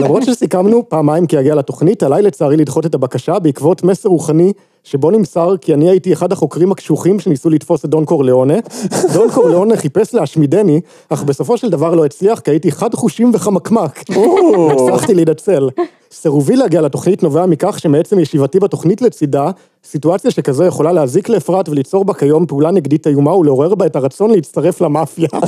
למרות 0.00 0.22
שסיכמנו 0.22 0.88
פעמיים 0.88 1.26
כי 1.26 1.40
אגיע 1.40 1.54
לתוכנית, 1.54 2.02
עליי 2.02 2.22
לצערי 2.22 2.56
לדחות 2.56 2.86
את 2.86 2.94
הבקשה 2.94 3.38
בעקבות 3.38 3.84
מסר 3.84 4.08
רוחני 4.08 4.52
שבו 4.84 5.10
נמסר 5.10 5.56
כי 5.56 5.74
אני 5.74 5.90
הייתי 5.90 6.12
אחד 6.12 6.32
החוקרים 6.32 6.72
הקשוחים 6.72 7.20
שניסו 7.20 7.50
לתפוס 7.50 7.84
את 7.84 7.90
דון 7.90 8.04
קורליאונה. 8.04 8.54
דון 9.14 9.30
קורליאונה 9.30 9.76
חיפש 9.76 10.14
להשמידני, 10.14 10.80
אך 11.08 11.22
בסופו 11.22 11.58
של 11.58 11.70
דבר 11.70 11.94
לא 11.94 12.04
הצליח 12.04 12.40
כי 12.40 12.50
הייתי 12.50 12.72
חד 12.72 12.94
חושים 12.94 13.30
וחמקמק. 13.34 14.04
הצלחתי 14.72 15.14
להינצל. 15.14 15.68
סירובי 16.10 16.56
להגיע 16.56 16.80
לתוכנית 16.80 17.22
נובע 17.22 17.46
מכך 17.46 17.78
שמעצם 17.78 18.18
ישיבתי 18.18 18.60
בתוכנית 18.60 19.02
לצידה, 19.02 19.50
סיטואציה 19.84 20.30
שכזו 20.30 20.64
יכולה 20.64 20.92
להזיק 20.92 21.28
לאפרת 21.28 21.68
וליצור 21.68 22.04
בה 22.04 22.14
כיום 22.14 22.46
פעולה 22.46 22.70
נגדית 22.70 23.06
איומה 23.06 23.36
ולעורר 23.36 23.74
בה 23.74 23.86
את 23.86 23.96
הרצון 23.96 24.30
להצטרף 24.30 24.80
למאפיה. 24.80 25.28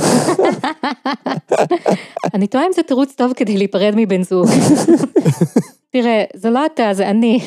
אני 2.33 2.47
תוהה 2.47 2.65
אם 2.65 2.71
זה 2.75 2.83
תירוץ 2.83 3.13
טוב 3.15 3.33
כדי 3.35 3.57
להיפרד 3.57 3.93
מבן 3.95 4.23
זוג. 4.23 4.47
תראה, 5.89 6.23
זה 6.35 6.49
לא 6.49 6.65
אתה, 6.65 6.93
זה 6.93 7.09
אני. 7.09 7.39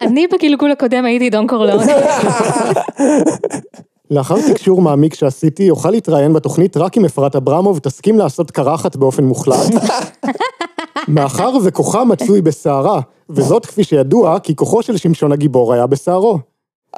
אני 0.00 0.26
בגלגול 0.26 0.72
הקודם 0.72 1.04
הייתי 1.04 1.30
דון 1.30 1.46
קורלאון. 1.46 1.84
לאחר 4.10 4.36
תקשור 4.52 4.82
מעמיק 4.82 5.14
שעשיתי, 5.14 5.70
אוכל 5.70 5.90
להתראיין 5.90 6.32
בתוכנית 6.32 6.76
רק 6.76 6.96
אם 6.96 7.04
אפרת 7.04 7.36
אברמוב 7.36 7.78
תסכים 7.78 8.18
לעשות 8.18 8.50
קרחת 8.50 8.96
באופן 8.96 9.24
מוחלט. 9.24 9.56
מאחר 11.08 11.50
וכוחה 11.64 12.04
מצוי 12.04 12.42
בסערה, 12.42 13.00
וזאת 13.30 13.66
כפי 13.66 13.84
שידוע, 13.84 14.38
כי 14.38 14.56
כוחו 14.56 14.82
של 14.82 14.96
שמשון 14.96 15.32
הגיבור 15.32 15.72
היה 15.72 15.86
בסערו. 15.86 16.38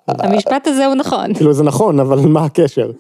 המשפט 0.08 0.66
הזה 0.66 0.86
הוא 0.86 0.94
נכון. 0.94 1.34
כאילו 1.34 1.52
זה 1.52 1.62
נכון, 1.62 2.00
אבל 2.00 2.18
מה 2.18 2.44
הקשר? 2.44 2.90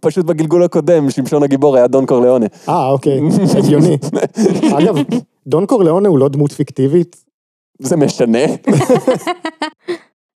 פשוט 0.00 0.26
בגלגול 0.26 0.62
הקודם, 0.62 1.10
שמשון 1.10 1.42
הגיבור 1.42 1.76
היה 1.76 1.86
דון 1.86 2.06
קורליאונה. 2.06 2.46
אה, 2.68 2.88
אוקיי, 2.88 3.20
הגיוני. 3.58 3.98
אגב, 4.78 4.96
דון 5.46 5.66
קורליאונה 5.66 6.08
הוא 6.08 6.18
לא 6.18 6.28
דמות 6.28 6.52
פיקטיבית? 6.52 7.29
זה 7.80 7.96
משנה? 7.96 8.38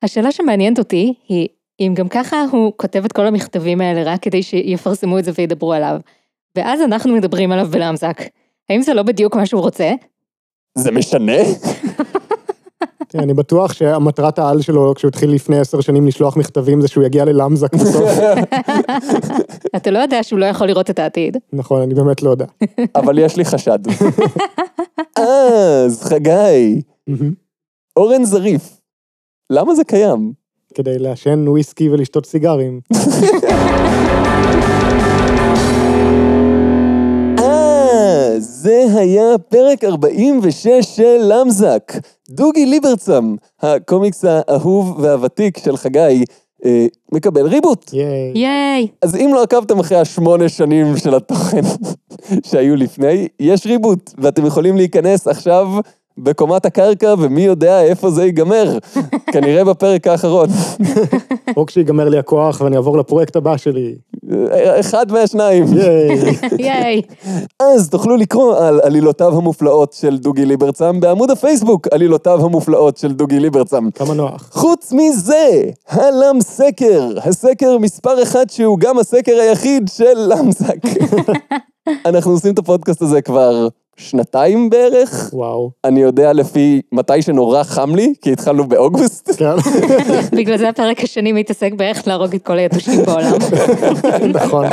השאלה 0.03 0.33
שמעניינת 0.33 0.79
אותי 0.79 1.15
היא, 1.29 1.49
אם 1.81 1.93
גם 1.97 2.09
ככה 2.09 2.45
הוא 2.51 2.73
כותב 2.77 3.05
את 3.05 3.13
כל 3.13 3.27
המכתבים 3.27 3.81
האלה 3.81 4.03
רק 4.13 4.23
כדי 4.23 4.43
שיפרסמו 4.43 5.19
את 5.19 5.25
זה 5.25 5.31
וידברו 5.39 5.73
עליו, 5.73 5.97
ואז 6.57 6.81
אנחנו 6.81 7.15
מדברים 7.15 7.53
עליו 7.53 7.67
בלמזק, 7.71 8.23
האם 8.71 8.83
זה 8.83 8.95
לא 8.95 9.03
בדיוק 9.03 9.37
מה 9.37 9.47
שהוא 9.47 9.61
רוצה? 9.61 9.93
זה 10.79 10.91
משנה? 10.91 11.37
כן, 13.09 13.21
אני 13.21 13.35
בטוח 13.35 13.73
שהמטרת 13.73 14.39
העל 14.39 14.63
שלו, 14.63 14.95
כשהוא 14.95 15.09
התחיל 15.09 15.31
לפני 15.31 15.59
עשר 15.59 15.81
שנים 15.81 16.07
לשלוח 16.07 16.37
מכתבים, 16.37 16.81
זה 16.81 16.89
שהוא 16.89 17.05
יגיע 17.05 17.25
ללמזק 17.25 17.75
בסוף. 17.75 18.11
אתה 19.77 19.91
לא 19.91 19.99
יודע 19.99 20.23
שהוא 20.23 20.39
לא 20.39 20.47
יכול 20.47 20.67
לראות 20.67 20.91
את 20.91 20.99
העתיד. 20.99 21.37
נכון, 21.53 21.83
אני 21.83 21.95
באמת 21.95 22.23
לא 22.23 22.31
יודע. 22.31 22.45
אבל 22.95 23.19
יש 23.19 23.37
לי 23.37 23.45
חשד. 23.45 23.79
אז, 25.19 26.03
חגי, 26.03 26.81
אורן 27.97 28.25
זריף, 28.25 28.81
למה 29.51 29.75
זה 29.75 29.85
קיים? 29.85 30.33
כדי 30.75 30.99
לעשן 30.99 31.49
וויסקי 31.49 31.89
ולשתות 31.89 32.27
סיגרים. 32.27 32.81
אה, 37.39 38.35
זה 38.39 38.85
היה 38.95 39.39
פרק 39.49 39.85
46 39.85 40.67
של 40.97 41.21
למזק. 41.23 41.93
דוגי 42.31 42.67
ליברצם, 42.67 43.35
הקומיקס 43.63 44.25
האהוב 44.25 44.99
והוותיק 45.01 45.59
של 45.59 45.77
חגי, 45.77 46.25
אה, 46.65 46.87
מקבל 47.13 47.47
ריבוט. 47.47 47.93
ייי. 47.93 48.33
ייי. 48.35 48.89
אז 49.03 49.17
אם 49.17 49.31
לא 49.35 49.43
עקבתם 49.43 49.79
אחרי 49.79 49.99
השמונה 49.99 50.49
שנים 50.49 50.97
של 50.97 51.15
התוכן 51.15 51.63
שהיו 52.49 52.77
לפני, 52.77 53.29
יש 53.41 53.67
ריבוט, 53.67 54.11
ואתם 54.19 54.47
יכולים 54.47 54.77
להיכנס 54.77 55.29
עכשיו 55.29 55.69
בקומת 56.19 56.67
הקרקע, 56.67 57.15
ומי 57.19 57.41
יודע 57.41 57.83
איפה 57.83 58.11
זה 58.11 58.25
ייגמר. 58.25 58.79
כנראה 59.33 59.65
בפרק 59.65 60.07
האחרון. 60.07 60.49
או 61.57 61.67
כשיגמר 61.67 62.09
לי 62.09 62.19
הכוח 62.19 62.61
ואני 62.61 62.77
אעבור 62.77 62.99
לפרויקט 62.99 63.37
הבא 63.37 63.57
שלי. 63.57 63.95
אחד 64.81 65.13
מהשניים. 65.13 65.65
ייי. 65.79 66.19
ייי. 66.59 67.03
אז 67.61 67.91
תוכלו 67.91 68.17
לקרוא 68.17 68.57
על 68.57 68.81
עלילותיו 68.81 69.37
המופלאות 69.39 69.93
של 69.93 70.19
דוגי 70.19 70.47
ליברצם 70.47 71.01
בעמוד 71.01 71.31
הפייסבוק, 71.31 71.89
עלילותיו 71.91 72.45
המופלאות 72.45 72.97
של 72.97 73.13
דוגי 73.13 73.41
ליברצם. 73.41 73.91
כמה 73.95 74.15
נוח. 74.15 74.51
חוץ 74.53 74.93
מזה, 74.93 75.63
הלם 75.89 76.41
סקר, 76.41 77.11
הסקר 77.25 77.79
מספר 77.79 78.23
אחד 78.23 78.51
שהוא 78.51 78.79
גם 78.79 78.99
הסקר 78.99 79.33
היחיד 79.33 79.91
של 79.97 80.15
למזק. 80.17 80.77
אנחנו 82.07 82.31
עושים 82.31 82.55
את 82.55 82.59
הפודקאסט 82.59 83.03
הזה 83.03 83.23
כבר 83.23 83.69
שנתיים 83.97 84.71
בערך. 84.71 85.31
וואו. 85.33 85.71
אני 85.85 86.01
יודע 86.01 86.33
לפי 86.33 86.81
מתי 86.93 87.23
שנורא 87.23 87.63
חם 87.63 87.95
לי, 87.95 88.15
כי 88.23 88.33
התחלנו 88.33 88.69
באוגוסט. 88.69 89.31
כן, 89.39 89.57
בגלל 90.39 90.59
זה 90.59 90.69
הפרק 90.69 91.01
השני 91.01 91.33
מתעסק 91.33 91.73
באיך 91.77 92.09
להרוג 92.09 92.35
את 92.35 92.43
כל 92.43 92.59
היתושים 92.59 93.05
בעולם. 93.05 93.39
נכון. 94.43 94.67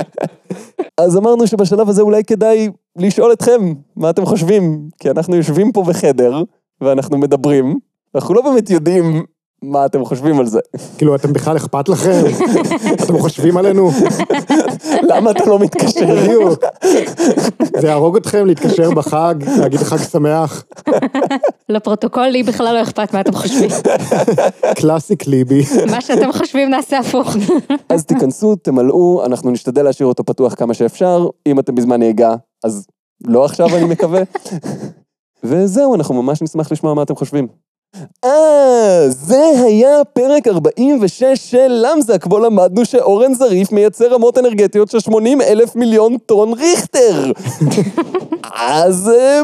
אז 0.98 1.18
אמרנו 1.18 1.48
שבשלב 1.48 1.90
הזה 1.90 2.02
אולי 2.02 2.24
כדאי 2.24 2.70
לשאול 2.98 3.34
אתכם 3.34 3.74
מה 3.96 4.10
אתם 4.10 4.26
חושבים, 4.26 4.90
כי 5.00 5.10
אנחנו 5.10 5.36
יושבים 5.36 5.72
פה 5.72 5.84
בחדר, 5.84 6.44
ואנחנו 6.82 7.18
מדברים, 7.18 7.80
ואנחנו 8.14 8.34
לא 8.34 8.42
באמת 8.42 8.70
יודעים 8.70 9.24
מה 9.64 9.86
אתם 9.86 10.06
חושבים 10.06 10.40
על 10.40 10.46
זה? 10.46 10.60
כאילו, 10.98 11.16
אתם 11.16 11.34
בכלל 11.34 11.58
אכפת 11.58 11.90
לכם? 11.90 12.22
אתם 13.04 13.20
חושבים 13.20 13.58
עלינו? 13.58 13.92
למה 15.02 15.32
אתה 15.32 15.46
לא 15.46 15.60
מתקשר? 15.60 16.16
בדיוק. 16.16 16.64
זה 17.82 17.88
יהרוג 17.88 18.18
אתכם 18.18 18.46
להתקשר 18.46 18.92
בחג, 18.92 19.36
להגיד 19.60 19.80
חג 19.80 19.98
שמח. 19.98 20.64
לפרוטוקול, 21.70 22.28
לי 22.28 22.44
בכלל 22.44 22.74
לא 22.74 22.82
אכפת 22.82 23.14
מה 23.14 23.22
אתם 23.22 23.34
חושבים. 23.34 23.70
קלאסיק 24.76 25.28
ליבי. 25.28 25.64
מה 25.92 26.02
שאתם 26.02 26.32
חושבים 26.32 26.70
נעשה 26.70 27.00
הפוך. 27.00 27.36
אז 27.90 28.06
תיכנסו, 28.06 28.56
תמלאו, 28.56 29.26
אנחנו 29.26 29.52
נשתדל 29.52 29.84
להשאיר 29.84 30.08
אותו 30.08 30.24
פתוח 30.24 30.56
כמה 30.56 30.74
שאפשר. 30.74 31.28
אם 31.48 31.60
אתם 31.60 31.76
בזמן 31.76 32.00
נהיגה, 32.00 32.36
אז 32.64 32.88
לא 33.28 33.46
עכשיו 33.46 33.68
אני 33.78 33.86
מקווה. 33.86 34.22
וזהו, 35.44 35.96
אנחנו 35.96 36.24
ממש 36.24 36.42
נשמח 36.42 36.72
לשמוע 36.72 36.94
מה 36.94 37.04
אתם 37.04 37.16
חושבים. 37.16 37.48
אה, 38.26 39.06
זה 39.10 39.44
היה 39.66 40.04
פרק 40.14 40.48
46 40.48 41.24
של 41.36 41.86
למזק, 41.86 42.26
בו 42.26 42.40
למדנו 42.40 42.86
שאורן 42.86 43.34
זריף 43.34 43.72
מייצר 43.72 44.14
רמות 44.14 44.38
אנרגטיות 44.38 44.92
של 44.92 45.00
80 45.00 45.42
אלף 45.42 45.76
מיליון 45.76 46.18
טון 46.18 46.54
ריכטר. 46.54 47.32
אז 48.54 49.10
אה, 49.10 49.42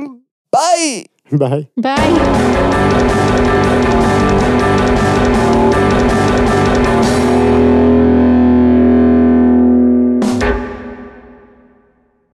ביי! 0.53 1.03
ביי. 1.31 1.63
ביי. 1.77 3.66